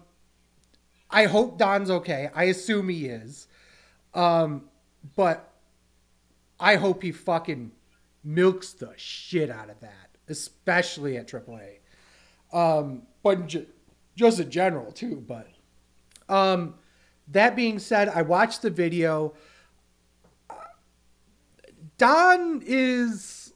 [1.10, 2.30] I hope Don's okay.
[2.34, 3.48] I assume he is.
[4.14, 4.64] Um,
[5.16, 5.54] but
[6.60, 7.72] I hope he fucking
[8.24, 11.78] milks the shit out of that, especially at AAA.
[12.52, 13.68] Um, but ju-
[14.16, 15.24] just in general too.
[15.28, 15.48] But
[16.30, 16.76] um,
[17.28, 19.34] that being said, I watched the video.
[21.98, 23.54] Don is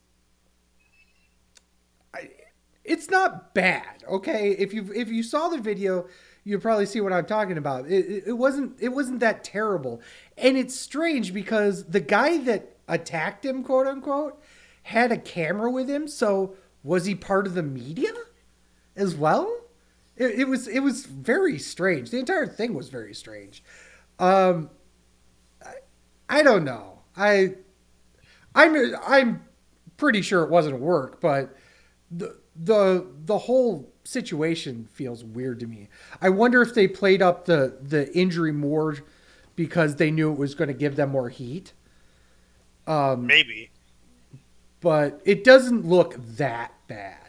[2.86, 4.52] it's not bad okay?
[4.52, 6.08] If you if you saw the video
[6.44, 7.86] you'll probably see what i'm talking about.
[7.88, 10.02] It, it wasn't it wasn't that terrible.
[10.38, 14.42] And it's strange because the guy that attacked him quote unquote
[14.84, 18.12] had a camera with him so was he part of the media
[18.96, 19.59] as well
[20.20, 23.64] it, it was it was very strange the entire thing was very strange
[24.20, 24.70] um
[25.66, 25.74] i,
[26.30, 27.56] I don't know i
[28.54, 29.44] i'm i'm
[29.98, 31.56] pretty sure it wasn't work but
[32.12, 35.88] the the the whole situation feels weird to me.
[36.22, 38.98] I wonder if they played up the the injury more
[39.56, 41.74] because they knew it was going to give them more heat.
[42.88, 43.70] Um, Maybe.
[44.82, 47.29] but it doesn't look that bad.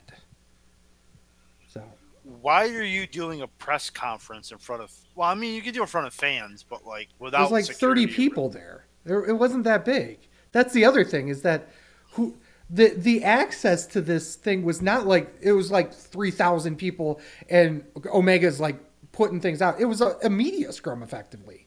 [2.41, 4.93] Why are you doing a press conference in front of?
[5.15, 7.51] Well, I mean, you could do it in front of fans, but like without.
[7.51, 8.07] there's like security.
[8.07, 8.85] 30 people there.
[9.05, 9.25] there.
[9.25, 10.19] It wasn't that big.
[10.53, 11.69] That's the other thing is that
[12.13, 12.37] who
[12.69, 17.85] the the access to this thing was not like it was like 3000 people and
[18.13, 18.79] Omega's like
[19.13, 19.81] putting things out.
[19.81, 21.67] It was a, a media scrum effectively.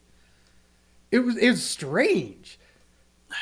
[1.10, 2.58] It was it was strange.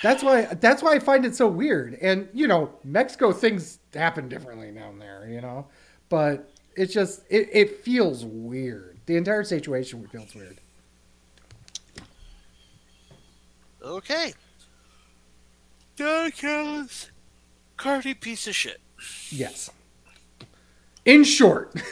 [0.02, 1.94] That's why that's why I find it so weird.
[2.00, 5.66] And you know, Mexico things happen differently down there, you know.
[6.08, 8.98] But it's just it, it feels weird.
[9.06, 10.58] The entire situation feels weird.
[13.82, 14.34] Okay.
[15.96, 17.10] Don Callis,
[17.76, 18.80] Cardi piece of shit.
[19.30, 19.70] Yes.
[21.04, 21.74] In short,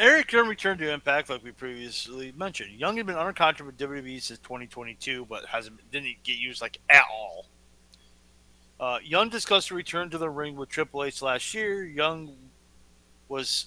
[0.00, 2.70] Eric Young returned to Impact, like we previously mentioned.
[2.72, 6.78] Young had been under contract with WWE since 2022, but hasn't didn't get used like
[6.88, 7.46] at all.
[8.80, 11.84] Uh, Young discussed a return to the ring with Triple H last year.
[11.84, 12.36] Young
[13.28, 13.66] was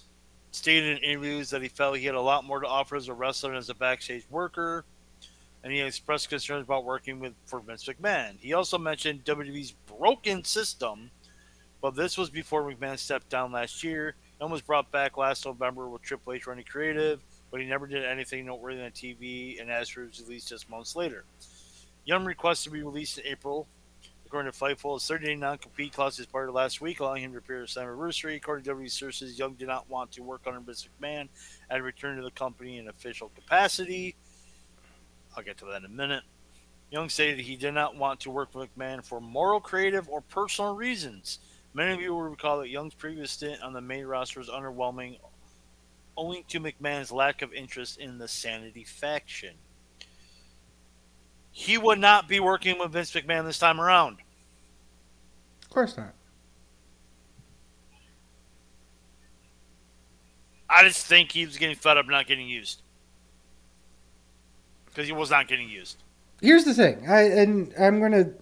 [0.51, 3.13] stated in interviews that he felt he had a lot more to offer as a
[3.13, 4.83] wrestler and as a backstage worker,
[5.63, 8.37] and he expressed concerns about working with for Vince McMahon.
[8.39, 11.09] He also mentioned WWE's broken system,
[11.81, 14.15] but this was before McMahon stepped down last year.
[14.41, 18.03] Young was brought back last November with Triple H running creative, but he never did
[18.03, 21.23] anything noteworthy on TV, and as for his release just months later.
[22.05, 23.67] Young requested to be released in April.
[24.27, 27.37] According to Fightful, his 30 day non compete clause expired last week, allowing him to
[27.37, 28.35] appear at Slammiversary.
[28.35, 31.29] According to WWE sources, Young did not want to work under Vince McMahon
[31.69, 34.17] and return to the company in official capacity.
[35.33, 36.23] I'll get to that in a minute.
[36.91, 40.75] Young stated he did not want to work with McMahon for moral, creative, or personal
[40.75, 41.39] reasons.
[41.73, 45.19] Many of you will recall that Young's previous stint on the main roster was underwhelming,
[46.17, 49.53] owing to McMahon's lack of interest in the Sanity faction.
[51.59, 54.17] He would not be working with Vince McMahon this time around.
[55.63, 56.13] Of course not.
[60.69, 62.83] I just think he was getting fed up not getting used.
[64.85, 65.97] Because he was not getting used.
[66.43, 68.33] Here's the thing, I and I'm gonna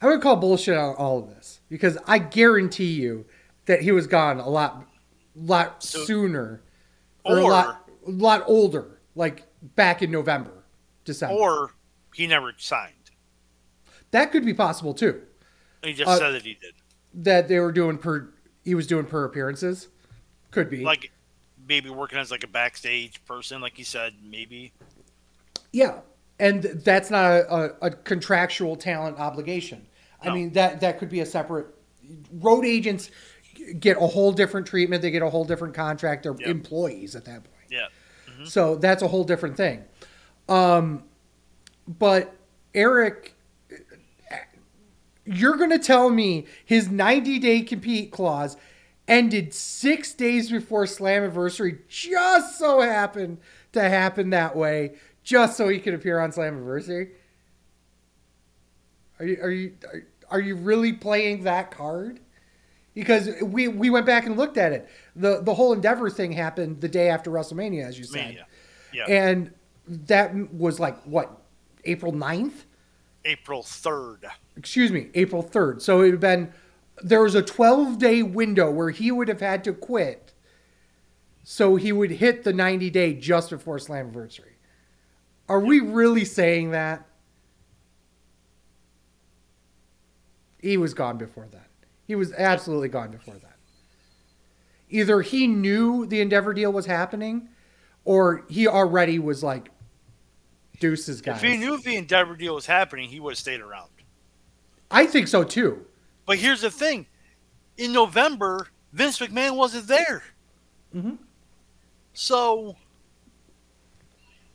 [0.00, 3.26] I would call bullshit on all of this because I guarantee you
[3.66, 4.86] that he was gone a lot,
[5.34, 6.62] lot So- sooner,
[7.22, 9.42] or, a Or- lot, lot older, like
[9.74, 10.55] back in November,
[11.06, 11.34] December.
[11.34, 11.70] Or
[12.14, 12.92] he never signed.
[14.10, 15.22] that could be possible too.
[15.82, 16.74] He just Uh, said that he did.
[17.14, 18.28] That they were doing per,
[18.64, 19.88] he was doing per appearances,
[20.50, 20.84] could be.
[20.84, 21.10] Like
[21.68, 24.72] maybe working as like a backstage person, like he said, maybe.
[25.72, 26.00] Yeah,
[26.38, 29.86] and that's not a, a, a contractual talent obligation.
[30.22, 30.34] I No.
[30.34, 31.66] mean that that could be a separate.
[32.32, 33.10] Road agents
[33.80, 35.02] get a whole different treatment.
[35.02, 36.22] They get a whole different contract.
[36.22, 36.48] They're Yep.
[36.48, 37.70] employees at that point.
[37.70, 37.88] Yeah.
[38.44, 39.82] So that's a whole different thing.
[40.48, 41.04] Um,
[41.86, 42.34] but
[42.74, 43.34] Eric,
[45.24, 48.56] you're going to tell me his 90 day compete clause
[49.08, 53.38] ended six days before Slammiversary just so happened
[53.72, 57.10] to happen that way, just so he could appear on Slammiversary?
[59.18, 62.20] Are you are you are, are you really playing that card?
[62.94, 64.88] Because we we went back and looked at it.
[65.14, 68.26] The the whole Endeavor thing happened the day after WrestleMania, as you said.
[68.26, 68.46] Mania.
[68.92, 69.04] Yeah.
[69.08, 69.50] And
[69.86, 71.42] that was like what,
[71.84, 72.64] April 9th?
[73.24, 74.24] April 3rd.
[74.56, 75.82] Excuse me, April 3rd.
[75.82, 76.52] So it would have been,
[77.02, 80.32] there was a 12 day window where he would have had to quit.
[81.42, 84.54] So he would hit the 90 day just before Slammiversary.
[85.48, 87.06] Are we really saying that?
[90.58, 91.68] He was gone before that.
[92.06, 93.56] He was absolutely gone before that.
[94.88, 97.48] Either he knew the Endeavor deal was happening,
[98.04, 99.68] or he already was like,
[100.78, 101.42] deuces, guys.
[101.42, 103.90] If he knew the Endeavor deal was happening, he would have stayed around.
[104.90, 105.84] I think so too.
[106.26, 107.06] But here's the thing:
[107.76, 110.22] in November, Vince McMahon wasn't there.
[110.94, 111.18] Mhm.
[112.14, 112.76] So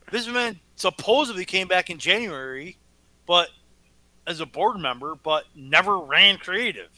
[0.10, 2.78] Vince McMahon supposedly came back in January,
[3.26, 3.50] but
[4.28, 6.90] as a board member, but never ran creative.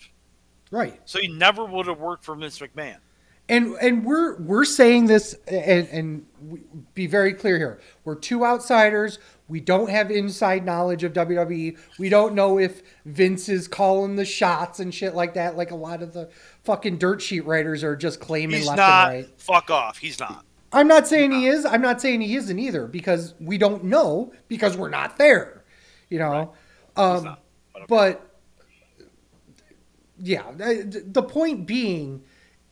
[0.71, 0.99] Right.
[1.05, 2.97] So he never would have worked for Vince McMahon.
[3.49, 6.61] And and we're we're saying this and and we,
[6.93, 7.81] be very clear here.
[8.05, 9.19] We're two outsiders.
[9.49, 11.77] We don't have inside knowledge of WWE.
[11.99, 15.57] We don't know if Vince is calling the shots and shit like that.
[15.57, 16.29] Like a lot of the
[16.63, 19.11] fucking dirt sheet writers are just claiming He's left not.
[19.13, 19.39] and right.
[19.41, 19.97] Fuck off.
[19.97, 20.45] He's not.
[20.71, 21.65] I'm not saying he is.
[21.65, 25.65] I'm not saying he isn't either because we don't know because we're not there.
[26.09, 26.53] You know.
[26.95, 27.39] He's Um, not.
[27.73, 27.85] But okay.
[27.89, 28.37] but
[30.17, 32.23] yeah, the the point being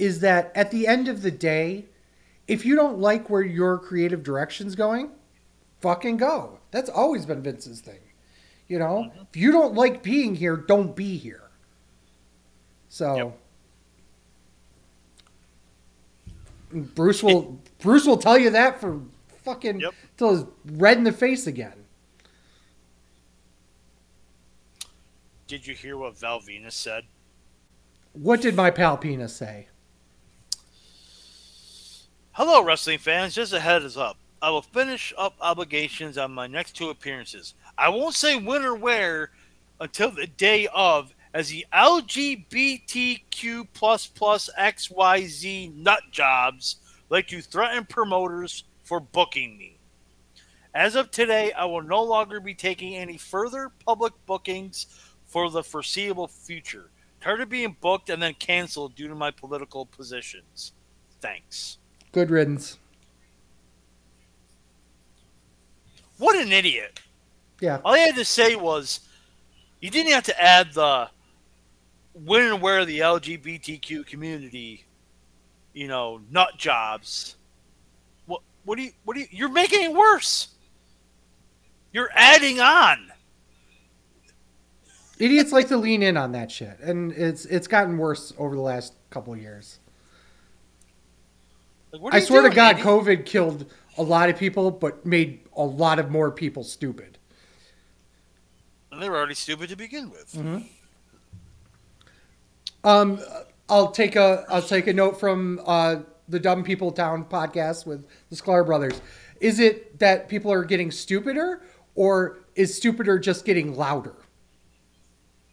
[0.01, 1.85] is that at the end of the day,
[2.47, 5.11] if you don't like where your creative direction's going,
[5.79, 6.57] fucking go.
[6.71, 7.99] That's always been Vince's thing.
[8.67, 9.21] You know, mm-hmm.
[9.21, 11.43] if you don't like being here, don't be here.
[12.89, 13.15] So
[16.73, 16.87] Yep.
[16.95, 19.01] Bruce will Bruce will tell you that for
[19.43, 19.93] fucking Yep.
[20.17, 21.85] till he's red in the face again.
[25.45, 27.03] Did you hear what Val Venis said?
[28.13, 29.67] What did my pal Penis say?
[32.33, 33.35] Hello, wrestling fans.
[33.35, 34.15] Just a heads up.
[34.41, 37.55] I will finish up obligations on my next two appearances.
[37.77, 39.31] I won't say when or where
[39.81, 46.77] until the day of, as the LGBTQ plus plus XYZ nut jobs
[47.09, 49.77] like to threaten promoters for booking me.
[50.73, 54.87] As of today, I will no longer be taking any further public bookings
[55.25, 56.91] for the foreseeable future.
[57.19, 60.71] Tired of being booked and then canceled due to my political positions.
[61.19, 61.77] Thanks.
[62.11, 62.77] Good riddance.
[66.17, 66.99] What an idiot.
[67.61, 67.79] Yeah.
[67.83, 69.01] All he had to say was,
[69.79, 71.09] you didn't have to add the
[72.13, 74.85] when and where the LGBTQ community,
[75.73, 77.37] you know, nut jobs.
[78.25, 78.41] What?
[78.65, 78.91] What do you?
[79.03, 79.27] What do you?
[79.31, 80.49] You're making it worse.
[81.93, 83.11] You're adding on.
[85.17, 88.61] Idiots like to lean in on that shit, and it's it's gotten worse over the
[88.61, 89.79] last couple years.
[91.93, 92.83] Like, I swear to God, Andy?
[92.83, 97.17] COVID killed a lot of people, but made a lot of more people stupid.
[98.91, 100.33] And they were already stupid to begin with.
[100.33, 100.59] Mm-hmm.
[102.83, 103.19] Um,
[103.69, 108.05] I'll take a I'll take a note from uh, the Dumb People Town podcast with
[108.29, 109.01] the Sklar brothers.
[109.39, 111.61] Is it that people are getting stupider,
[111.95, 114.15] or is stupider just getting louder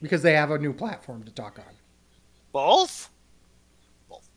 [0.00, 1.74] because they have a new platform to talk on?
[2.52, 3.10] Both.
[4.08, 4.28] Both.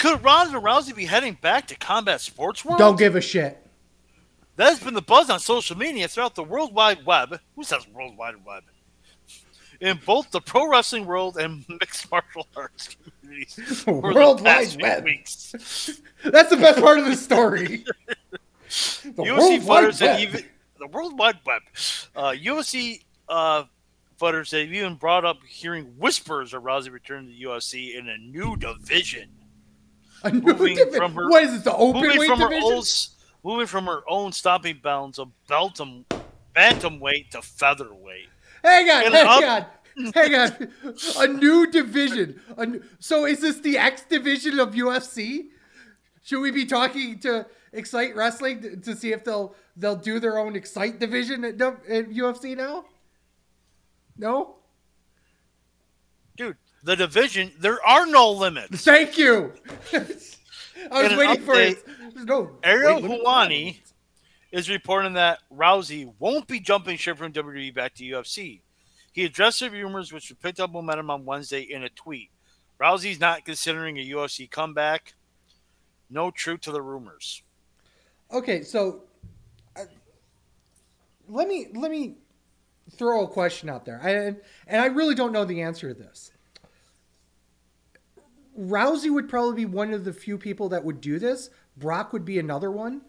[0.00, 2.78] Could Ronda Rousey be heading back to Combat Sports World?
[2.78, 3.66] Don't give a shit.
[4.56, 7.38] That has been the buzz on social media throughout the World Wide Web.
[7.54, 8.62] Who says World Wide Web?
[9.78, 13.84] In both the pro wrestling world and mixed martial arts communities.
[13.86, 15.04] World Wide Web.
[15.04, 15.52] Weeks.
[16.24, 17.84] That's the best part of the story.
[19.02, 20.44] The UFC fighters even
[20.78, 21.62] the World Wide Web.
[22.14, 23.64] Uh, UFC uh,
[24.16, 28.16] fighters have even brought up hearing whispers of Rousey returning to the UFC in a
[28.16, 29.28] new division.
[30.24, 31.64] A new moving divi- from her- what is it?
[31.64, 32.68] The open moving weight from division?
[32.68, 32.88] her old,
[33.44, 36.04] moving from her own stopping bounds of bantam,
[36.54, 38.28] bantamweight to featherweight.
[38.62, 40.68] Hang on, And hang up- on, hang on.
[41.18, 42.40] A new division.
[42.56, 45.48] A new- so is this the X division of UFC?
[46.22, 50.38] Should we be talking to Excite Wrestling to, to see if they'll they'll do their
[50.38, 52.84] own Excite division at, at UFC now?
[54.18, 54.56] No.
[56.40, 58.82] Dude, the division, there are no limits.
[58.82, 59.52] Thank you.
[59.92, 61.84] I was waiting for it.
[62.24, 63.80] no Ariel Helwani
[64.50, 68.62] is reporting that Rousey won't be jumping ship from WWE back to UFC.
[69.12, 72.30] He addressed the rumors, which picked up momentum on Wednesday in a tweet.
[72.80, 75.12] Rousey's not considering a UFC comeback.
[76.08, 77.42] No truth to the rumors.
[78.32, 79.02] Okay, so
[79.76, 79.84] uh,
[81.28, 82.14] let me let me
[82.92, 84.10] throw a question out there, I,
[84.66, 86.32] and I really don't know the answer to this.
[88.58, 91.50] Rousey would probably be one of the few people that would do this.
[91.76, 93.02] Brock would be another one.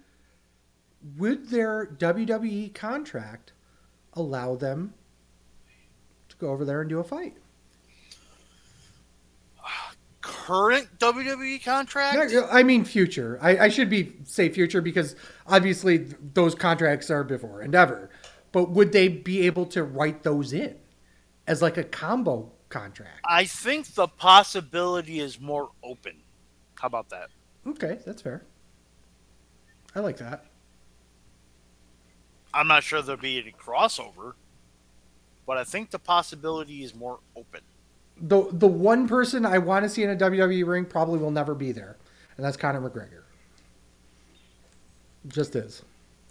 [1.18, 3.54] Would their WWE contract
[4.14, 4.94] allow them
[6.30, 7.38] to go over there and do a fight?
[10.22, 12.32] Current WWE contract?
[12.32, 13.40] No, I mean future.
[13.42, 15.16] I, I should be say future because
[15.48, 15.98] obviously
[16.34, 18.12] those contracts are before Endeavor.
[18.52, 20.78] But would they be able to write those in
[21.47, 23.22] as like a combo contract?
[23.26, 26.18] I think the possibility is more open.
[26.76, 27.30] How about that?
[27.66, 28.43] Okay, that's fair.
[29.95, 30.45] I like that.
[32.54, 34.34] I'm not sure there'll be any crossover,
[35.45, 37.62] but I think the possibility is more open.
[38.18, 41.56] The the one person I want to see in a WWE ring probably will never
[41.56, 41.97] be there,
[42.36, 43.24] and that's Conor McGregor.
[45.28, 45.84] Just is.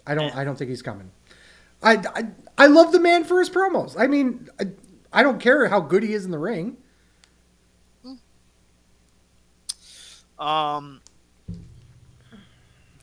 [0.05, 0.39] I don't eh.
[0.39, 1.11] I don't think he's coming.
[1.83, 2.27] I, I
[2.57, 3.95] I love the man for his promos.
[3.97, 4.65] I mean, I,
[5.11, 6.77] I don't care how good he is in the ring.
[10.37, 11.01] Um,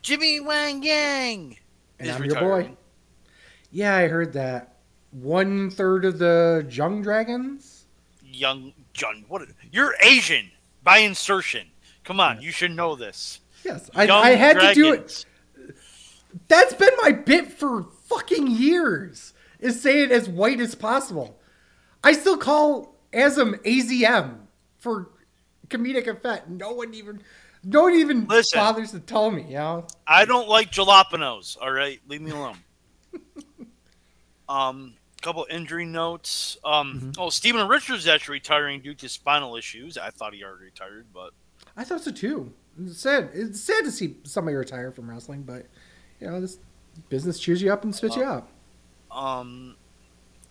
[0.01, 1.57] Jimmy Wang Yang
[1.99, 2.71] And is I'm your boy.
[3.71, 4.75] Yeah, I heard that.
[5.11, 7.85] One third of the Jung Dragons.
[8.23, 9.43] Young John, what?
[9.71, 10.51] You're Asian
[10.83, 11.67] by insertion.
[12.03, 13.39] Come on, you should know this.
[13.63, 15.25] Yes, I, I had to do it.
[16.47, 19.33] That's been my bit for fucking years.
[19.59, 21.39] Is say it as white as possible.
[22.03, 24.37] I still call Asm AZM
[24.77, 25.09] for
[25.67, 26.47] comedic effect.
[26.49, 27.21] No one even,
[27.63, 28.59] no one even Listen.
[28.59, 29.43] bothers to tell me.
[29.43, 29.87] You know.
[30.07, 31.57] I don't like jalapenos.
[31.61, 32.57] All right, leave me alone.
[34.49, 36.57] um, couple injury notes.
[36.63, 37.11] Um, Mm-hmm.
[37.21, 39.97] oh, Steven Richards is actually retiring due to spinal issues.
[39.97, 41.31] I thought he already retired, but
[41.75, 42.53] I thought so too.
[42.81, 43.31] It's sad.
[43.33, 45.65] It's sad to see somebody retire from wrestling, but
[46.21, 46.57] you know this
[47.09, 48.47] business cheers you up and spits you out.
[49.11, 49.75] um,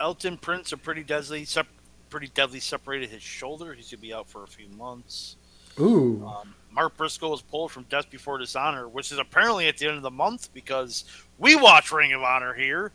[0.01, 1.67] Elton Prince, a pretty deadly, sep-
[2.11, 3.75] pretty deadly separated his shoulder.
[3.75, 5.37] He's gonna be out for a few months.
[5.81, 6.25] Ooh.
[6.27, 9.97] Um, Mark Briscoe was pulled from Death Before Dishonor, which is apparently at the end
[9.97, 11.05] of the month because
[11.39, 12.93] we watch Ring of Honor here,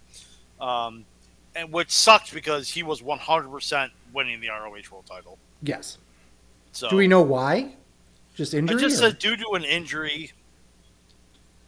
[0.62, 1.06] um,
[1.56, 5.38] and which sucks because he was 100% winning the ROH World Title.
[5.62, 5.98] yes.
[6.72, 7.76] So Do we know why?
[8.34, 8.80] Just I injury.
[8.82, 10.32] just or- said due to an injury.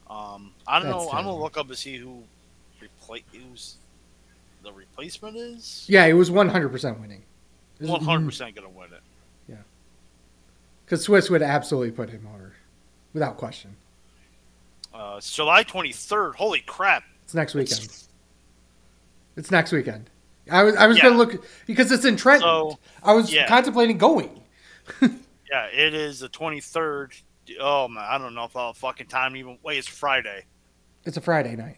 [0.09, 1.11] Um, I don't That's know.
[1.11, 2.23] I'm gonna look up to see who
[2.81, 3.75] replace who's
[4.63, 5.85] the replacement is.
[5.87, 7.23] Yeah, it was 100% winning.
[7.79, 9.01] 100 percent gonna win it.
[9.49, 9.55] Yeah,
[10.85, 12.53] because Swiss would absolutely put him over,
[13.13, 13.75] without question.
[14.93, 16.35] Uh, it's July 23rd.
[16.35, 17.03] Holy crap!
[17.23, 18.03] It's next weekend.
[19.35, 20.09] It's next weekend.
[20.49, 21.03] I was I was Yeah.
[21.03, 22.47] gonna look because it's in Trenton.
[22.47, 23.47] So, I was yeah.
[23.47, 24.41] contemplating going.
[25.51, 27.21] Yeah, it is the 23rd.
[27.59, 29.57] Oh man, I don't know if I'll have fucking time even.
[29.63, 30.45] Wait, it's Friday.
[31.05, 31.77] It's a Friday night.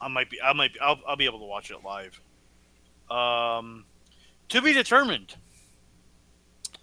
[0.00, 0.40] I might be.
[0.42, 0.80] I might be.
[0.80, 2.20] I'll, I'll be able to watch it live.
[3.10, 3.84] Um,
[4.48, 5.36] to be determined.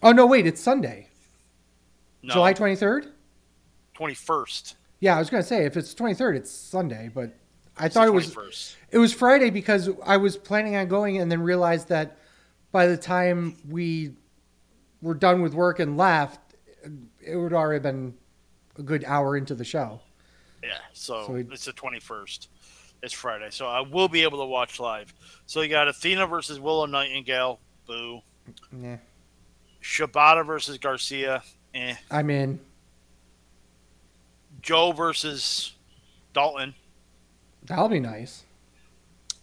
[0.03, 1.09] Oh no, wait, it's Sunday,
[2.23, 3.07] No, July twenty third.
[3.93, 4.75] twenty first.
[4.99, 7.35] Yeah, I was gonna say if it's twenty third, it's Sunday, but
[7.77, 11.41] I thought it was it was Friday because I was planning on going and then
[11.41, 12.17] realized that
[12.71, 14.13] by the time we
[15.01, 16.39] were done with work and left,
[17.19, 18.13] it would already been
[18.81, 20.01] a good hour into the show.
[20.61, 22.49] Yeah, so, So we- it's the twenty first.
[23.03, 25.11] It's Friday, so I will be able to watch live.
[25.47, 27.59] So you got Athena versus Willow Nightingale.
[27.87, 28.21] Boo.
[28.79, 28.97] Yeah,
[29.81, 31.41] Shibata versus Garcia.
[31.73, 31.95] Eh.
[32.11, 32.59] I'm in.
[34.61, 35.73] Joe versus
[36.33, 36.75] Dalton,
[37.65, 38.43] That'll be nice.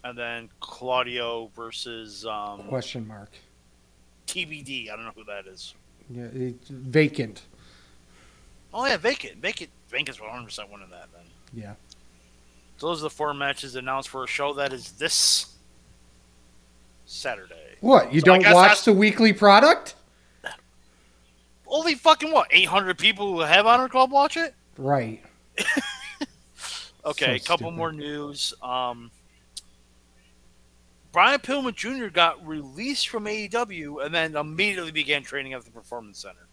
[0.05, 3.31] and then Claudio versus um, Question mark.
[4.29, 4.91] TBD.
[4.91, 5.75] I don't know who that is.
[6.11, 7.43] Yeah, it's vacant.
[8.73, 9.37] Oh yeah, Vacant.
[9.41, 9.71] Vacant.
[9.89, 11.09] Vacant's one hundred percent winning that.
[11.13, 11.23] Then
[11.55, 11.75] Yeah.
[12.77, 15.55] so those are the four matches announced for a show that is this
[17.07, 17.77] Saturday.
[17.81, 18.13] What?
[18.13, 19.95] You So don't watch that's- the weekly product?
[21.71, 22.49] Only fucking what?
[22.51, 24.55] Eight hundred people who have Honor Club watch it.
[24.77, 25.23] Right.
[27.05, 27.77] Okay, So a couple stupid.
[27.77, 28.53] more news.
[28.61, 29.11] Um,
[31.11, 32.09] Brian Pillman Jr.
[32.09, 36.48] got released from AEW and then immediately began training at the Performance Center.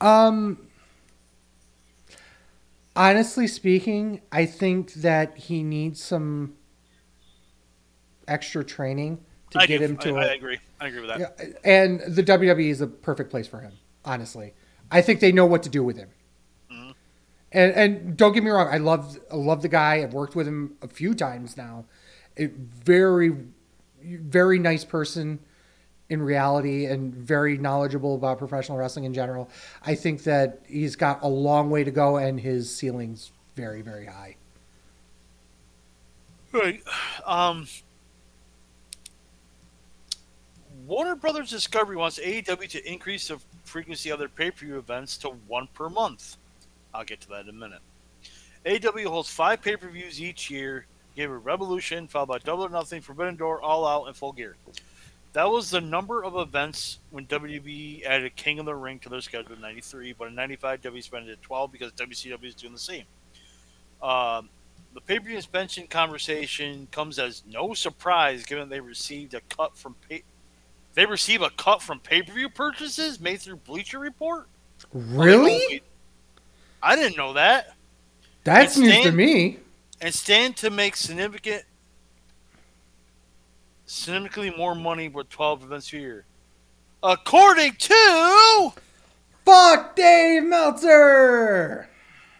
[0.00, 0.58] Um
[2.94, 6.54] honestly speaking, I think that he needs some
[8.26, 9.20] extra training
[9.50, 9.84] to I get do.
[9.84, 10.58] him to I, I a, agree.
[10.80, 11.58] I agree with that.
[11.64, 13.72] And the WWE is a perfect place for him,
[14.04, 14.52] honestly.
[14.90, 16.08] I think they know what to do with him.
[16.70, 16.94] Mhm.
[17.52, 20.02] And and don't get me wrong, I love I love the guy.
[20.02, 21.84] I've worked with him a few times now.
[22.36, 23.36] A very
[24.02, 25.40] very nice person
[26.10, 29.50] in reality and very knowledgeable about professional wrestling in general.
[29.84, 34.06] I think that he's got a long way to go and his ceiling's very very
[34.06, 34.36] high.
[36.52, 36.82] Right.
[37.26, 37.66] Um,
[40.86, 45.18] Warner Brothers Discovery wants AEW to increase the frequency of their pay per view events
[45.18, 46.38] to one per month.
[46.94, 47.80] I'll get to that in a minute.
[48.64, 50.86] AEW holds five pay per views each year.
[51.14, 54.56] Gave it Revolution, followed by Double or Nothing, Forbidden Door, All Out, and Full Gear.
[55.38, 59.20] That was the number of events when WWE added King of the Ring to their
[59.20, 62.72] schedule in '93, but in '95 WWE spent it at 12 because WCW is doing
[62.72, 63.04] the same.
[64.02, 64.48] Um,
[64.94, 69.76] the pay per view suspension conversation comes as no surprise given they received a cut
[69.76, 70.24] from pay.
[70.94, 74.48] They receive a cut from pay per view purchases made through Bleacher Report.
[74.92, 75.84] Really?
[76.82, 77.76] I didn't know that.
[78.42, 79.60] That's news to me.
[80.00, 81.62] And stand to make significant,
[83.88, 86.24] significantly more money with 12 events a year,
[87.02, 88.72] according to
[89.44, 91.88] Fuck Dave Meltzer.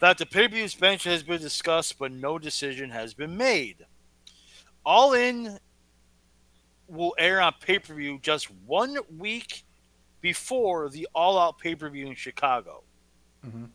[0.01, 3.86] that the pay per view suspension has been discussed, but no decision has been made.
[4.84, 5.59] All in
[6.86, 9.64] will air on pay per view just one week
[10.20, 12.82] before the All Out pay per view in Chicago.
[13.44, 13.70] Mhm.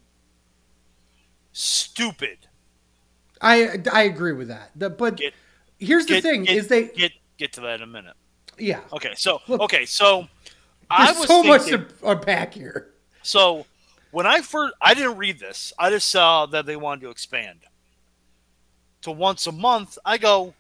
[1.52, 2.38] Stupid.
[3.42, 4.72] I I agree with that.
[4.76, 5.34] The, but Get-
[5.80, 7.12] here's the get- thing: get- is they Get
[7.44, 8.14] get to that in a minute.
[8.58, 8.80] yeah.
[8.94, 10.28] Okay, so Look, okay, so
[10.90, 12.92] I was so much thinking- to unpack here.
[13.22, 13.66] So
[14.12, 15.74] when I first, I didn't read this.
[15.78, 17.60] I just saw that they wanted to expand
[19.02, 19.98] to once a month.
[20.06, 20.54] I go,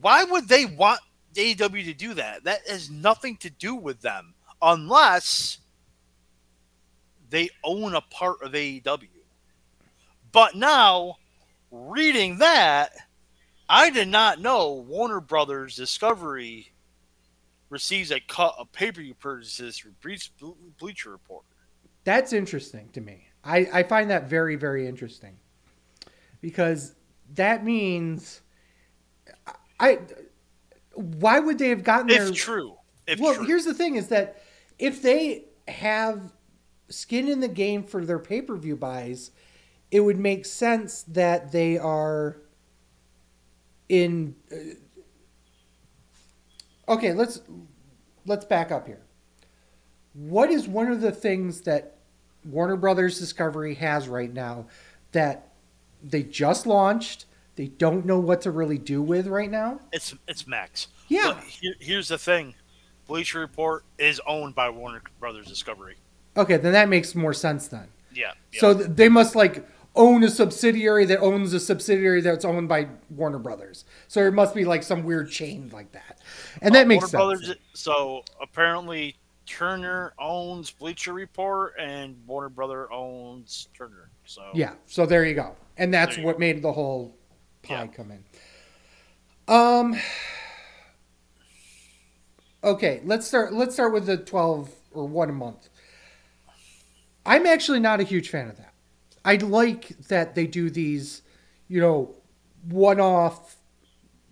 [0.00, 1.00] why would they want
[1.34, 2.44] AEW to do that?
[2.44, 5.58] That has nothing to do with them unless
[7.28, 9.08] they own a part of AEW.
[10.32, 11.16] But now,
[11.70, 12.92] reading that,
[13.70, 16.72] I did not know Warner Brothers Discovery
[17.68, 19.94] receives a cut of pay-per-view purchases through
[20.80, 21.44] Bleacher Report.
[22.02, 23.28] That's interesting to me.
[23.44, 25.36] I, I find that very, very interesting.
[26.40, 26.96] Because
[27.34, 28.40] that means
[29.78, 30.00] I
[30.94, 32.26] why would they have gotten there?
[32.26, 32.76] If true.
[33.06, 33.44] If well, true.
[33.44, 34.42] here's the thing is that
[34.80, 36.32] if they have
[36.88, 39.30] skin in the game for their pay-per-view buys,
[39.92, 42.38] it would make sense that they are
[43.90, 44.56] in uh,
[46.90, 47.40] Okay, let's
[48.26, 49.02] let's back up here.
[50.12, 51.98] What is one of the things that
[52.44, 54.66] Warner Brothers Discovery has right now
[55.12, 55.52] that
[56.02, 59.78] they just launched, they don't know what to really do with right now?
[59.92, 60.88] it's it's Max.
[61.06, 61.40] Yeah.
[61.42, 62.54] Here, here's the thing.
[63.06, 65.96] Bleacher Report is owned by Warner Brothers Discovery.
[66.36, 67.88] Okay, then that makes more sense then.
[68.12, 68.32] Yeah.
[68.52, 68.60] yeah.
[68.60, 69.64] So th- they must like
[69.96, 73.84] own a subsidiary that owns a subsidiary that's owned by Warner Brothers.
[74.08, 76.20] So it must be like some weird chain like that.
[76.62, 77.46] And that Uh, makes Warner sense.
[77.46, 79.16] Brothers, so apparently
[79.46, 84.10] Turner owns Bleacher Report and Warner Brother owns Turner.
[84.24, 85.56] So Yeah, so there you go.
[85.76, 87.16] And that's what made the whole
[87.62, 87.86] pie Yeah.
[87.88, 88.24] come in.
[89.48, 89.98] Um
[92.62, 93.52] okay, let's start.
[93.52, 95.68] Let's start with the twelve or one a month.
[97.26, 98.69] I'm actually not a huge fan of that.
[99.24, 101.22] I like that they do these,
[101.68, 102.14] you know,
[102.68, 103.56] one-off,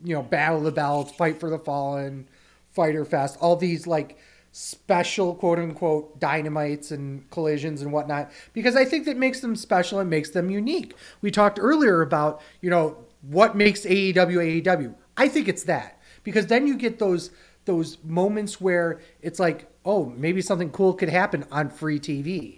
[0.02, 2.28] you know, battle of the belts, fight for the fallen,
[2.70, 4.18] fighter fest, all these like
[4.52, 10.00] special quote unquote dynamites and collisions and whatnot because I think that makes them special
[10.00, 10.94] and makes them unique.
[11.20, 14.94] We talked earlier about, you know, what makes AEW AEW.
[15.16, 17.30] I think it's that because then you get those
[17.66, 22.57] those moments where it's like, oh, maybe something cool could happen on free TV,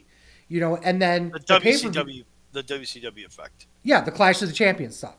[0.51, 3.67] you know, and then The, the WCW, the WCW effect.
[3.85, 5.17] yeah, the Clash of the Champions stuff.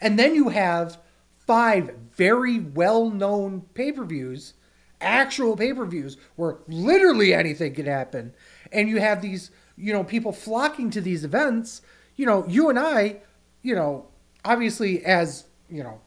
[0.00, 0.98] And then you have
[1.38, 4.54] five very well known pay per views,
[5.00, 8.32] actual pay per views, where literally anything could happen.
[8.72, 11.82] And you have these, you know, people flocking to these events.
[12.16, 13.18] You know, you and I,
[13.62, 14.06] you know,
[14.44, 16.00] obviously as, you know,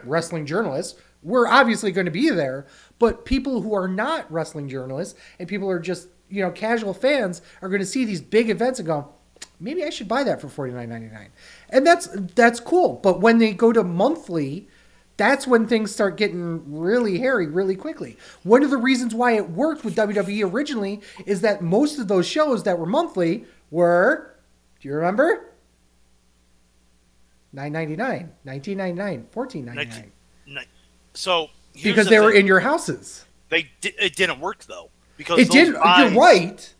[0.04, 2.66] wrestling journalists, we're obviously going to be there.
[2.98, 7.42] But people who are not wrestling journalists and people are just, you know, casual fans
[7.62, 9.12] are going to see these big events and go,
[9.60, 11.30] maybe I should buy that for forty nine ninety nine,
[11.70, 13.00] and that's that's cool.
[13.02, 14.68] But when they go to monthly,
[15.16, 18.18] that's when things start getting really hairy really quickly.
[18.42, 22.26] One of the reasons why it worked with WWE originally is that most of those
[22.26, 24.34] shows that were monthly were,
[24.80, 25.52] do you remember?
[27.52, 30.12] 999 1999 1499
[30.46, 30.60] Ni-
[31.14, 34.90] So here's because the they were in your houses They di- it didn't work though
[35.16, 36.74] because it did buys- you're right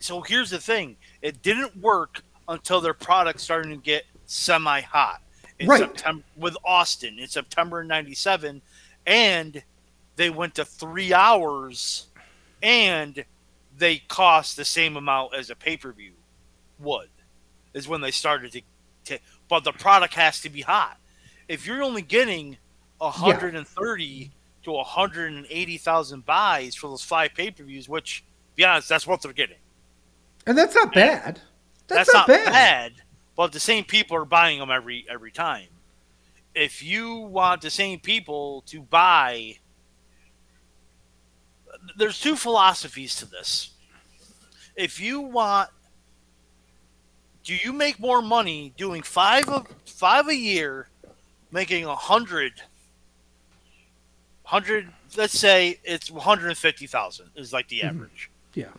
[0.00, 5.22] So here's the thing: it didn't work until their product started to get semi hot
[5.58, 5.80] in Right.
[5.80, 8.62] September with Austin in September '97,
[9.06, 9.62] and
[10.16, 12.06] they went to three hours,
[12.62, 13.24] and
[13.76, 16.12] they cost the same amount as a pay per view
[16.78, 17.10] would.
[17.74, 18.62] Is when they started to,
[19.06, 19.18] to,
[19.48, 20.98] but the product has to be hot.
[21.48, 22.56] If you're only getting
[22.98, 24.30] 130
[24.72, 28.24] to 180,000 buys for those five pay per views, which,
[28.56, 29.56] be honest, that's what they're getting.
[30.46, 31.40] and that's not bad
[31.88, 32.44] that's, That's, not, bad.
[32.52, 32.92] bad.
[33.34, 35.68] but the same people are buying them every every time.
[36.54, 39.56] If you want the same people to buy,
[41.96, 43.70] there's two philosophies to this.
[44.76, 45.70] If you want,
[47.42, 50.88] do you make more money doing five of five a year,
[51.50, 52.52] making a hundred,
[54.48, 54.90] hundred?
[55.16, 57.88] Let's say it's one hundred and fifty thousand is like the Mhm.
[57.88, 58.30] average.
[58.54, 58.70] yeah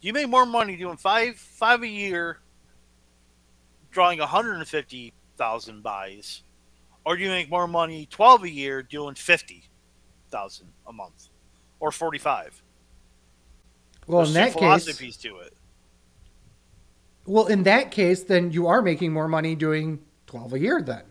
[0.00, 2.38] you make more money doing five five a year,
[3.90, 6.42] drawing 150,000 buys,
[7.04, 11.28] or do you make more money 12 a year doing 50,000 a month,
[11.80, 12.62] or 45?
[14.06, 15.54] well There's in that case philosophies to it.
[17.24, 19.98] Well, in that case, then you are making more money doing
[20.28, 21.02] 12 a year then.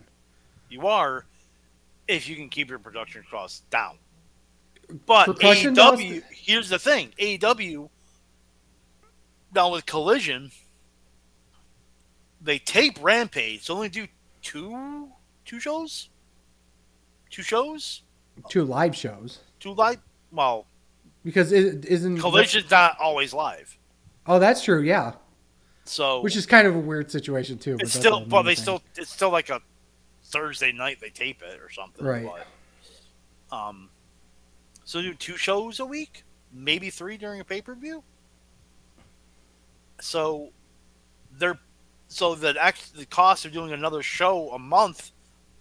[0.70, 1.26] You are,
[2.08, 3.98] if you can keep your production costs down.
[5.06, 7.88] But Percussion AEW, here's the thing: AEW
[9.54, 10.50] now with Collision,
[12.40, 13.66] they tape Rampage.
[13.66, 14.06] They only do
[14.42, 15.08] two
[15.44, 16.08] two shows,
[17.30, 18.02] two shows,
[18.48, 19.40] Two live shows.
[19.60, 19.98] two live.
[20.30, 20.66] Well,
[21.24, 22.18] Because it isn't.
[22.20, 23.76] Collision's not always live,
[24.26, 25.12] Oh, that's true, yeah.
[25.84, 27.76] so Which is kind of a weird situation, too.
[27.80, 28.24] it's still.
[28.26, 28.62] Well, they thing.
[28.62, 28.82] still.
[28.96, 29.60] It's still like a
[30.24, 30.98] Thursday night.
[31.00, 32.04] They tape it or something.
[32.04, 32.26] Right.
[33.50, 33.88] But, um.
[34.86, 36.22] So do two shows a week,
[36.52, 38.02] maybe three during a pay per view.
[40.00, 40.50] So,
[41.32, 41.58] they're
[42.08, 45.10] so that actually the cost of doing another show a month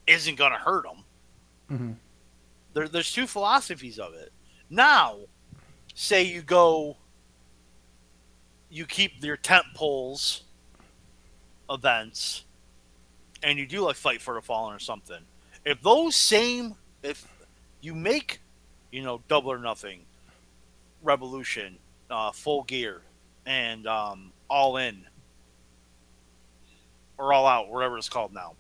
[0.06, 1.04] isn't going to hurt them.
[1.72, 1.96] Mhm.
[2.74, 4.32] There, there's two philosophies of it.
[4.70, 5.22] Now,
[5.96, 6.98] say you go,
[8.70, 10.44] you keep your tent poles
[11.68, 12.46] events,
[13.42, 15.26] and you do like Fight for the Fallen or something.
[15.66, 17.28] If those same, if
[17.82, 18.40] you make,
[18.96, 20.00] you know, Double or Nothing,
[21.04, 21.78] Revolution,
[22.10, 23.02] uh, Full Gear,
[23.46, 25.06] and um, All In,
[27.18, 28.54] or All Out, whatever it's called now,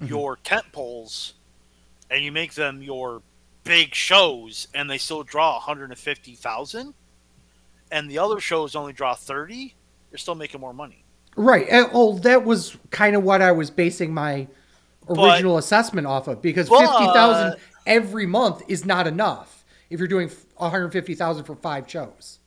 [0.00, 0.08] Mhm.
[0.08, 1.34] your tent poles,
[2.08, 3.20] and you make them your
[3.64, 6.94] big shows, and they still draw 150,000,
[7.90, 9.74] and the other shows only draw 30,
[10.10, 11.04] you're still making more money.
[11.36, 11.66] Right.
[11.70, 14.48] and- Oh, that was kind of what I was basing my
[15.08, 17.56] original assessment off of because But- 50,000
[17.86, 19.51] every month is not enough
[19.92, 22.38] if you're doing 150,000 for five shows.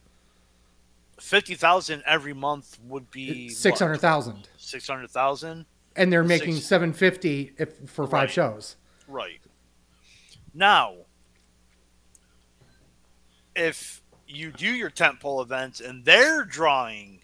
[1.20, 4.50] 50,000 every month would be 600,000.
[4.58, 5.66] 600,000.
[5.96, 8.32] And they're Six- making 750 if for five Right.
[8.32, 8.76] shows.
[9.08, 9.40] Right.
[10.54, 10.96] Now,
[13.56, 17.22] if you do your tentpole events and they're drawing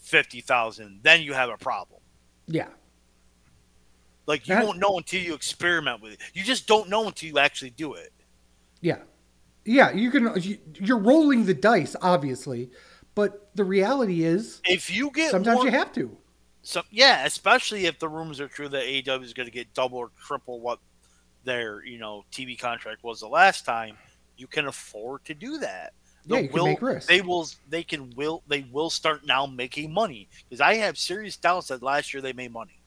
[0.00, 2.00] 50,000, then you have a problem.
[2.46, 2.68] Yeah.
[4.26, 6.20] Like you That- won't know until you experiment with it.
[6.32, 8.12] You just don't know until you actually do it.
[8.86, 8.98] Yeah.
[9.64, 10.32] Yeah, you can.
[10.40, 12.70] you- You're rolling the dice, obviously,
[13.16, 16.16] but the reality is If you get sometimes more, you have to.
[16.62, 19.98] some, yeah, especially if the rumors are true that AEW is going to get double
[19.98, 20.78] or triple what
[21.42, 23.96] their you know TV contract was the last time,
[24.36, 25.92] you can afford to do that.
[26.26, 27.06] Yeah, The you can will, make risks.
[27.06, 27.48] They will.
[27.68, 28.10] They can.
[28.16, 28.44] Will.
[28.46, 32.32] They will start now making money because I have serious doubts that last year they
[32.32, 32.78] made money,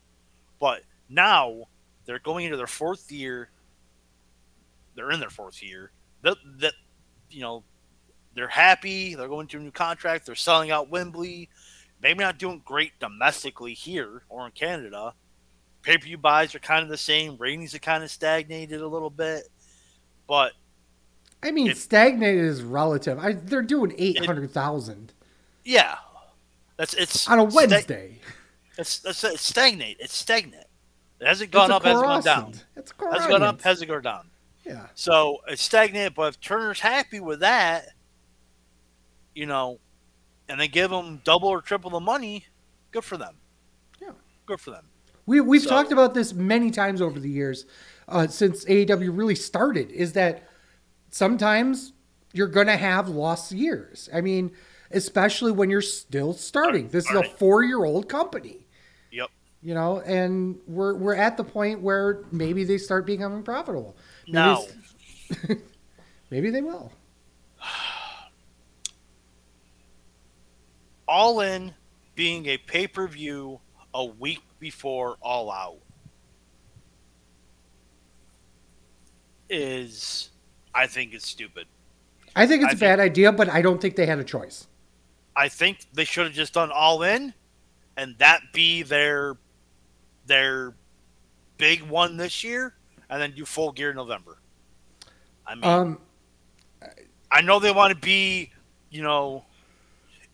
[0.62, 1.68] but now
[2.06, 3.50] they're going into their fourth year.
[5.00, 5.92] They're in their fourth year.
[6.24, 6.74] That that
[7.30, 7.64] you know,
[8.36, 9.16] they're happy.
[9.16, 10.26] They're going to a new contract.
[10.26, 11.50] They're selling out Wembley.
[12.02, 15.14] Maybe not doing great domestically here or in Canada.
[15.82, 17.38] Pay per view buys are kind of the same.
[17.38, 19.48] Ratings are kind of stagnated a little bit,
[20.28, 20.52] but
[21.42, 23.18] I mean, It- stagnated is relative.
[23.20, 25.14] I, they're doing eight hundred thousand
[25.64, 25.98] yeah,
[26.78, 28.18] that's it's on a Wednesday.
[28.78, 29.98] It's, it's, it's stagnate.
[30.00, 30.66] It's stagnant.
[31.20, 32.54] It hasn't gone up, hasn't gone down.
[32.76, 34.29] It's Hasn't gone up, hasn't gone down.
[34.70, 34.86] Yeah.
[34.94, 37.88] So it's stagnant, But if Turner's happy with that,
[39.34, 39.80] you know,
[40.48, 42.46] and they give them double or triple the money,
[42.92, 43.36] good for them.
[44.02, 44.12] Yeah.
[44.46, 44.86] Good for them.
[45.26, 47.66] We we've So- talked about this many times over the years,
[48.08, 49.92] uh, since AEW really started.
[49.92, 50.48] Is that
[51.10, 51.94] sometimes
[52.34, 54.08] you're gonna have lost years.
[54.14, 54.52] I mean,
[54.92, 56.90] especially when you're still starting.
[56.90, 58.68] This is a four year old company,
[59.12, 59.30] Yep.
[59.62, 63.96] you know, and we're we're at the point where maybe they start becoming profitable.
[64.32, 64.64] Maybe Now,
[66.30, 66.92] maybe they will.
[71.08, 71.74] All In
[72.16, 73.60] being a pay per view
[73.94, 75.80] a week before All Out
[79.50, 80.30] is,
[80.76, 81.66] I think, it's stupid.
[82.36, 84.68] I think it's I a bad idea, but I don't think they had a choice.
[85.36, 87.34] I think they should have just done All In,
[87.98, 89.38] and that be their
[90.28, 90.76] their
[91.58, 92.76] big one this year,
[93.10, 94.38] and then do Full Gear in November.
[95.46, 96.00] I mean, Um,
[97.32, 98.52] I know they want to be,
[98.90, 99.46] you know,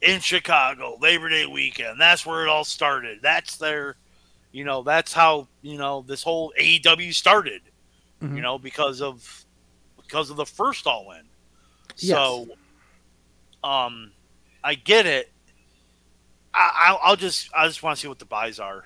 [0.02, 2.00] in Chicago Labor Day weekend.
[2.00, 3.20] That's where it all started.
[3.22, 3.96] That's their,
[4.52, 7.62] you know, that's how you know this whole AEW started.
[8.22, 8.36] Mhm.
[8.36, 9.46] You know, because of
[9.98, 11.24] because of the first All In.
[11.98, 12.18] Yes.
[12.18, 12.48] So,
[13.64, 14.12] um,
[14.64, 15.32] I get it.
[16.54, 18.86] I, I'll, I'll just I just want to see what the buys are.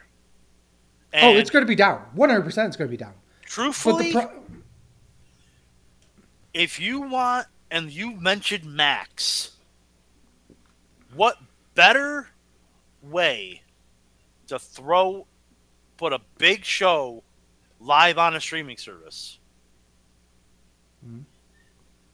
[1.13, 2.01] oh, it's going to be down.
[2.13, 3.13] One hundred percent, it's going to be down.
[3.49, 4.43] Truthfully, pro-
[6.53, 9.53] if you want, and you mentioned Max,
[11.15, 11.35] what
[11.73, 12.29] better
[13.01, 13.63] way
[14.45, 15.25] to throw,
[15.97, 17.23] put a big show
[17.79, 19.39] live on a streaming service?
[21.03, 21.23] Mhm.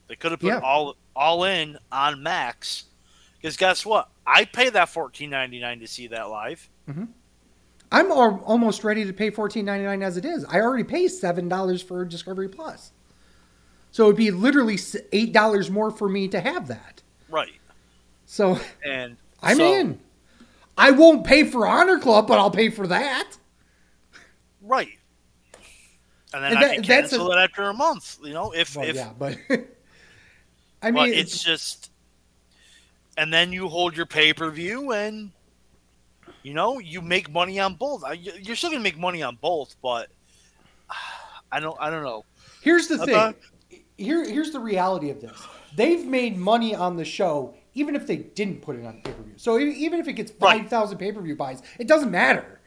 [0.08, 0.60] They could have put Yeah.
[0.60, 2.86] all all in on Max,
[3.36, 4.10] because guess what?
[4.26, 6.70] I pay that fourteen ninety nine to see that live.
[7.96, 10.44] I'm al- almost ready to pay fourteen ninety nine as it is.
[10.50, 12.92] I already pay seven dollars for Discovery Plus,
[13.92, 14.78] so it'd be literally
[15.14, 17.02] eight dollars more for me to have that.
[17.30, 17.54] Right,
[18.26, 20.00] So and I'm so- in.
[20.78, 23.38] I won't pay for Honor Club, but I'll pay for that.
[24.62, 24.90] Right.
[26.34, 28.18] And then And I that- can that's cancel a- it after a month.
[28.22, 29.38] You know, if Well, if yeah, but
[30.82, 31.92] I mean, it's just,
[33.18, 35.32] and then you hold your pay per view, and
[36.46, 38.04] you know you make money on both.
[38.20, 40.10] You- You're still gonna make money on both, but
[41.52, 41.78] I don't.
[41.80, 42.24] I don't know.
[42.62, 43.36] here's the thing.
[43.98, 45.32] Here, here's the reality of this.
[45.76, 49.24] They've made money on the show, even if they didn't put it on pay per
[49.24, 49.34] view.
[49.38, 50.62] So even if it gets Right.
[50.62, 52.60] five thousand pay per view buys, it doesn't matter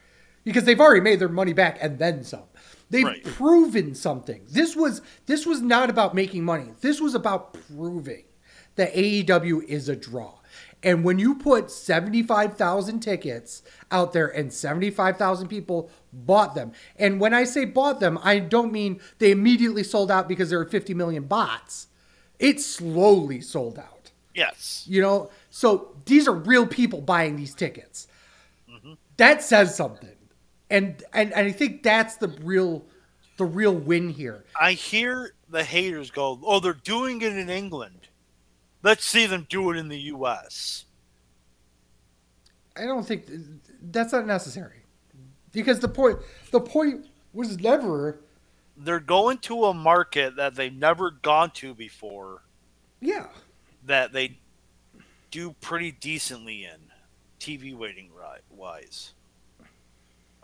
[0.44, 2.44] because they've already made their money back and then some.
[2.90, 3.22] They've Right.
[3.22, 4.46] proven something.
[4.48, 6.72] This was this was not about making money.
[6.80, 8.24] This was about proving
[8.76, 10.37] that AEW is a draw.
[10.82, 16.72] And when you put 75,000 tickets out there and 75,000 people bought them.
[16.96, 20.58] And when I say bought them, I don't mean they immediately sold out because there
[20.58, 21.88] were 50 million bots.
[22.38, 24.12] It slowly sold out.
[24.34, 24.84] Yes.
[24.88, 28.06] You know, so these are real people buying these tickets.
[28.70, 28.92] Mm-hmm.
[29.16, 30.14] That says something,
[30.70, 32.84] and, and and I think that's the real
[33.36, 34.44] the real win here.
[34.60, 38.07] I hear the haters go, "Oh, they're doing it in England.
[38.82, 40.84] Let's see them do it in the U.S."
[42.76, 43.24] I don't think
[43.90, 44.82] that's not necessary
[45.52, 46.18] because the point
[46.52, 48.20] the point was never
[48.76, 52.42] They're going to a market that they've never gone to before.
[53.00, 53.26] yeah
[53.84, 54.38] that they
[55.30, 56.78] do pretty decently in
[57.40, 59.12] TV waiting ri- wise.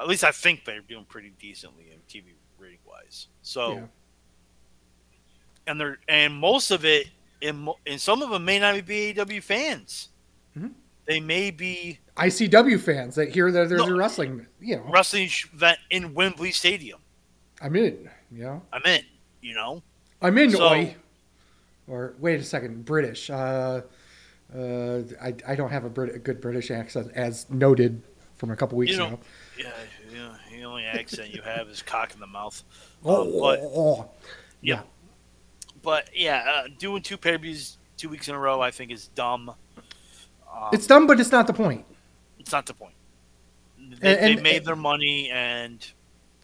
[0.01, 3.29] At least I think they're doing pretty decently in TV rating wise.
[3.43, 3.87] So, Yeah.
[5.69, 7.09] and they're and most of it,
[7.53, 10.09] mo- and some of them may not be AW fans.
[10.57, 10.73] Mhm.
[11.07, 13.95] They may be ICW fans that hear that there's No.
[13.95, 17.01] a wrestling you know wrestling event in Wembley Stadium.
[17.61, 19.03] I'm in you know I'm in.
[19.43, 19.83] You know,
[20.23, 20.97] I'm in So- oi
[21.87, 23.29] or wait a second, British.
[23.29, 23.83] Uh,
[24.57, 28.03] uh, I, I don't have a, Brit- a good British accent, as noted
[28.37, 29.19] from a couple weeks You know- ago.
[29.59, 29.73] Yeah,
[30.11, 30.37] yeah.
[30.51, 32.63] The only accent you have is cock in the mouth.
[33.05, 34.11] Oh, but- oh,
[34.63, 34.83] Yeah.
[35.85, 38.91] But yeah, uh, doing two pay per views two weeks in a row, I think
[38.91, 39.51] is dumb.
[40.53, 41.85] Um, it's dumb, but it's not the point.
[42.41, 42.95] it's not the point.
[43.79, 45.87] They, And- they and- made their money, and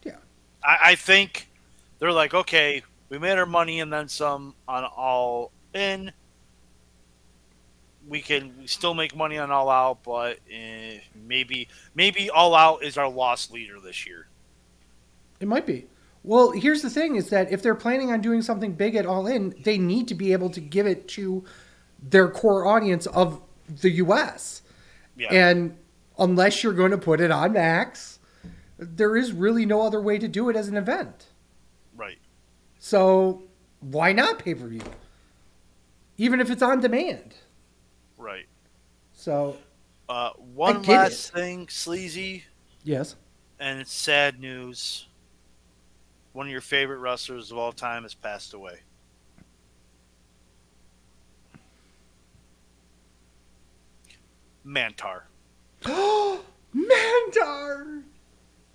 [0.04, 0.16] Yeah.
[0.62, 1.48] I, I think
[1.98, 6.12] they're like, okay, we made our money and then some on All In.
[8.08, 12.82] We can we still make money on All Out, but eh, maybe maybe All Out
[12.82, 14.26] is our lost leader this year.
[15.38, 15.86] It might be.
[16.22, 19.26] Well, here's the thing: is that if they're planning on doing something big at All
[19.26, 21.44] In, they need to be able to give it to
[22.02, 23.40] their core audience of
[23.80, 24.62] the U.S.
[25.16, 25.76] Yeah, And
[26.18, 28.18] unless you're going to put it on Max,
[28.78, 31.26] there is really no other way to do it as an event.
[31.96, 32.18] right.
[32.78, 33.42] So
[33.80, 34.80] why not pay per view?
[36.16, 37.34] Even if it's on demand.
[38.16, 38.46] Right.
[39.12, 39.56] So
[40.08, 42.44] Uh, one last thing, sleazy,
[42.82, 43.16] yes,
[43.58, 45.06] and it's sad news.
[46.32, 48.80] One of your favorite wrestlers of all time has passed away.
[54.64, 55.22] Mantaur.
[55.86, 56.40] Oh
[56.74, 58.02] Mantaur.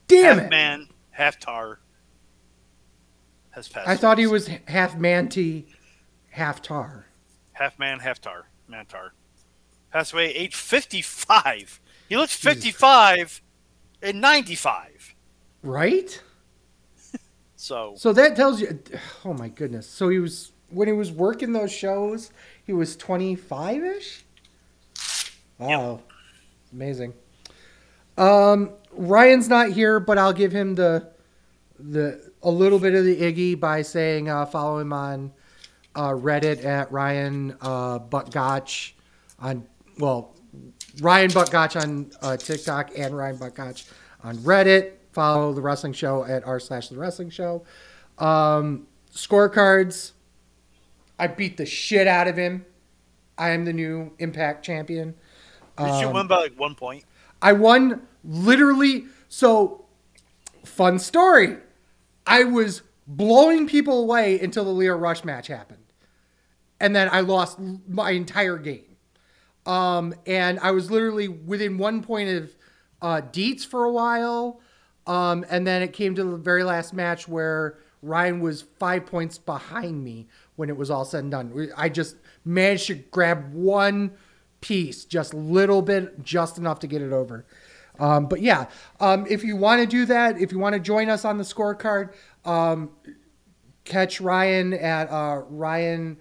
[0.08, 0.50] Damn half it!
[0.50, 1.80] man, half tar.
[3.52, 3.88] Has passed.
[3.88, 5.66] I thought he was half manty,
[6.30, 7.08] half tar.
[7.54, 8.50] half man, half tar.
[8.70, 9.12] Mantaur.
[9.92, 11.80] Passed away at age 55.
[12.10, 13.42] He looks 55
[14.02, 15.16] and 95.
[15.64, 16.22] Right?
[17.66, 18.80] So, So that tells you.
[19.26, 19.90] Oh my goodness.
[19.90, 22.30] So he was when he was working those shows.
[22.64, 24.24] He was twenty five ish.
[25.58, 26.02] Wow,
[26.72, 27.14] amazing.
[28.20, 31.12] Um, Ryan's not here, but I'll give him the
[31.80, 35.34] the a little bit of the iggy by saying uh, follow him on
[35.96, 38.92] uh, Reddit at Ryan uh, Buttgotch
[39.40, 39.66] on
[39.98, 40.36] well
[41.02, 43.90] Ryan Buttgotch on uh, TikTok and Ryan Buttgotch
[44.24, 44.92] on Reddit.
[45.16, 47.64] Follow the wrestling show at r slash the wrestling show.
[48.18, 50.12] Um, scorecards.
[51.18, 52.66] I beat the shit out of him.
[53.38, 55.16] I am the new Impact champion.
[55.78, 57.06] did you Um, win by like one point?
[57.42, 59.06] I won literally.
[59.30, 59.86] So,
[60.66, 61.60] fun story.
[62.28, 65.86] I was blowing people away until the Lio Rush match happened.
[66.82, 68.98] And then I lost my entire game.
[69.66, 72.56] Um, and I was literally within one point of
[73.02, 74.60] uh, Dietz for a while.
[75.08, 79.38] Um, and then it came to the very last match where Ryan was five points
[79.38, 81.72] behind me when it was all said and done.
[81.76, 84.12] I just managed to grab one
[84.62, 87.46] piece, just little bit, just enough to get it over.
[88.00, 88.66] Um, but yeah,
[89.00, 91.44] um, if you want to do that, if you want to join us on the
[91.44, 92.14] scorecard,
[92.44, 92.90] um,
[93.84, 96.18] catch Ryan at uh, Ryan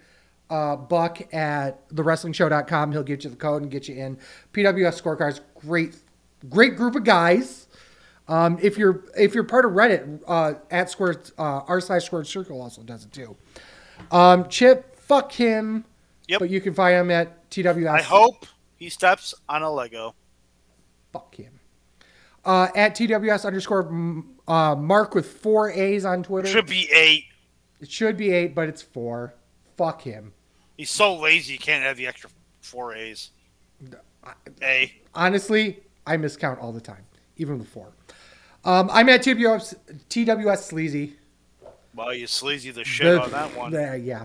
[0.50, 2.92] uh, Buck at thewrestlingshow.com.
[2.92, 4.18] He'll get you the code and get you in.
[4.52, 5.96] PWS scorecards, great,
[6.48, 7.63] great group of guys.
[8.26, 12.26] Um, if you're if you're part of Reddit, uh, at square uh, r slash squared
[12.26, 13.36] circle also does it too.
[14.10, 15.84] Um, Chip, fuck him.
[16.28, 16.40] Yep.
[16.40, 17.86] But you can find him at TWS.
[17.86, 18.46] I hope
[18.76, 20.14] he steps on a Lego.
[21.12, 21.60] Fuck him.
[22.44, 26.48] Uh, at TWS underscore uh, Mark with four A's on Twitter.
[26.48, 27.24] Should be eight.
[27.80, 29.34] It should be eight, but it's four.
[29.76, 30.32] Fuck him.
[30.76, 32.30] He's so lazy he can't have the extra
[32.60, 33.30] four A's.
[34.62, 34.92] A.
[35.14, 37.04] Honestly, I miscount all the time,
[37.36, 37.92] even with four.
[38.64, 39.74] Um, I'm at TWS,
[40.08, 41.14] TWS Sleazy.
[41.94, 43.72] Well, you sleazy the shit The- on that one.
[43.72, 44.24] the- yeah.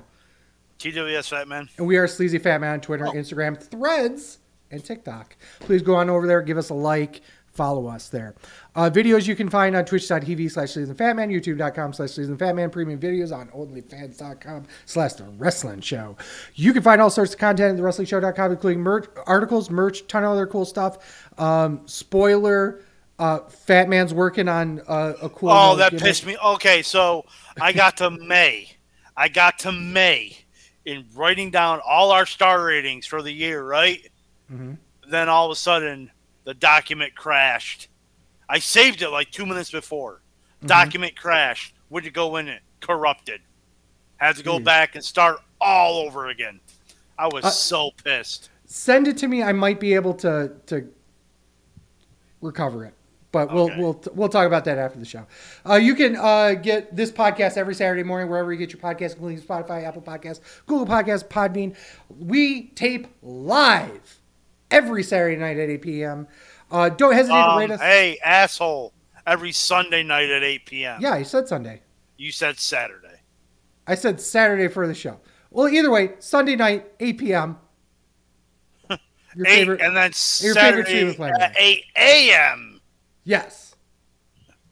[0.80, 1.70] TWS Fat Man.
[1.78, 3.12] And we are Sleazy Fat Man on Twitter, Oh.
[3.12, 4.38] Instagram, Threads,
[4.72, 5.36] and TikTok.
[5.60, 7.22] Please go on over there, give us a like,
[7.52, 8.34] follow us there.
[8.76, 12.56] Uh, videos you can find on twitch.tv slash Sleazy Fat Man, youtube.com slash Sleazy Fat
[12.56, 16.16] Man, premium videos on onlyfans.com slash The Wrestling Show.
[16.56, 20.32] You can find all sorts of content at TheWrestlingShow.com, including merch, articles, merch, ton of
[20.32, 21.28] other cool stuff.
[21.38, 22.80] Um, spoiler,
[23.20, 25.50] uh, Fat Man's working on uh, a cool...
[25.52, 26.04] Oh, that gimmick.
[26.06, 26.38] pissed me.
[26.44, 27.26] Okay, so
[27.62, 28.72] I got to May.
[29.18, 30.38] I got to May
[30.86, 34.10] in writing down all our star ratings for the year, right?
[34.52, 34.78] Mhm.
[35.10, 36.10] Then all of a sudden,
[36.46, 37.90] the document crashed.
[38.48, 40.22] I saved it like two minutes before.
[40.58, 40.68] Mm-hmm.
[40.68, 41.76] Document crashed.
[41.90, 42.62] Would you go in it?
[42.80, 43.42] Corrupted.
[44.18, 44.64] Had to go Jeez.
[44.64, 46.60] back and start all over again.
[47.18, 48.50] I was Uh, so pissed.
[48.66, 49.44] send it to me.
[49.44, 50.88] I might be able to to
[52.42, 52.94] recover it,
[53.32, 53.80] but we'll Okay.
[53.80, 55.26] we'll we'll talk about that after the show.
[55.68, 59.14] Uh, you can uh, get this podcast every Saturday morning wherever you get your podcast,
[59.14, 61.76] including Spotify, Apple Podcasts, Google Podcasts, Podbean.
[62.20, 64.20] We tape live
[64.72, 66.28] every Saturday night at 8 p.m.
[66.72, 67.80] Uh, don't hesitate to Um, rate us.
[67.82, 68.94] hey, asshole.
[69.28, 71.02] Every Sunday night at 8 p.m.
[71.02, 71.82] Yeah, I said Sunday.
[72.18, 73.22] You said Saturday.
[73.88, 75.20] I said Saturday for the show.
[75.52, 77.58] Well, either way, Sunday night, 8 p.m.
[79.36, 80.12] Your Eight, favorite, and then
[80.42, 82.69] your favorite Saturday stream of Flaming at eight a.m.
[83.24, 83.76] yes.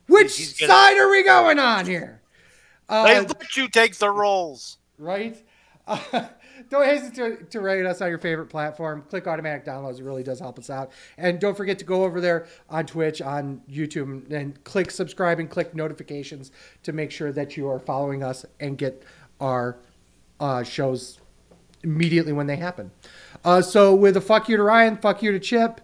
[0.08, 2.22] Which gonna- side are we going on here?
[2.90, 4.78] They Uh, let you take the roles.
[4.98, 5.36] right?
[5.86, 6.00] Uh,
[6.70, 9.04] don't hesitate to, to rate us on your favorite platform.
[9.10, 10.92] Click automatic downloads; it really does help us out.
[11.18, 15.50] And don't forget to go over there on Twitch, on YouTube, and click subscribe and
[15.50, 16.52] click notifications
[16.84, 19.04] to make sure that you are following us and get
[19.42, 19.78] our
[20.40, 21.20] uh, shows
[21.84, 22.90] immediately when they happen.
[23.44, 25.82] Uh, so, with a fuck you to Ryan, fuck you to Chip,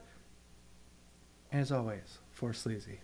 [1.51, 2.99] as always, for Sleazy.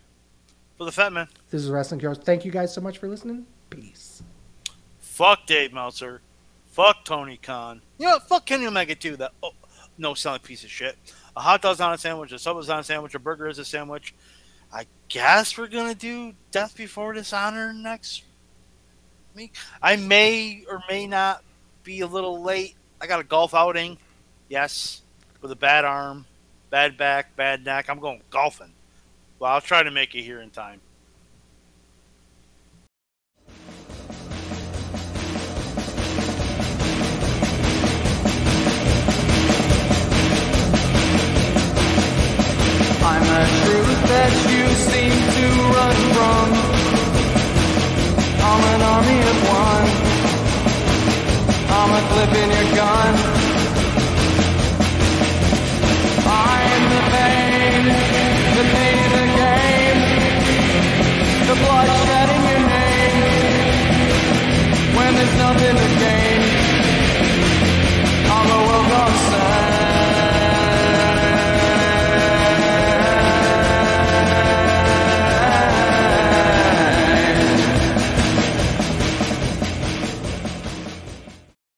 [0.76, 1.26] For the Fat Man.
[1.50, 2.18] This is Wrestling Heroes.
[2.18, 3.46] Thank you guys so much for listening.
[3.70, 4.22] Peace.
[4.98, 6.20] Fuck Dave Meltzer.
[6.66, 7.80] Fuck Tony Khan.
[7.96, 8.28] You know what?
[8.28, 9.16] Fuck Kenny Omega too.
[9.16, 9.52] That oh,
[9.96, 10.94] no selling piece of shit.
[11.34, 12.32] A hot dog's on a sandwich.
[12.32, 13.14] A sub is on a sandwich.
[13.14, 14.14] A burger is a sandwich.
[14.70, 18.24] I guess we're gonna do Death Before Dishonor next
[19.34, 19.54] week.
[19.80, 21.42] I may or may not
[21.82, 22.74] be a little late.
[23.00, 23.96] I got a golf outing.
[24.50, 25.00] Yes,
[25.40, 26.26] with a bad arm,
[26.68, 27.88] bad back, bad neck.
[27.88, 28.74] I'm going golfing.
[29.40, 30.82] Well, I'll try to make it here in time.
[43.02, 46.46] I'm a truth that you seem to run from.
[48.44, 49.88] I'm an army of one.
[51.72, 53.12] I'm a clip in your gun.
[56.28, 57.84] I'm the pain,
[58.54, 58.99] the pain
[65.20, 66.19] there's nothing to gain.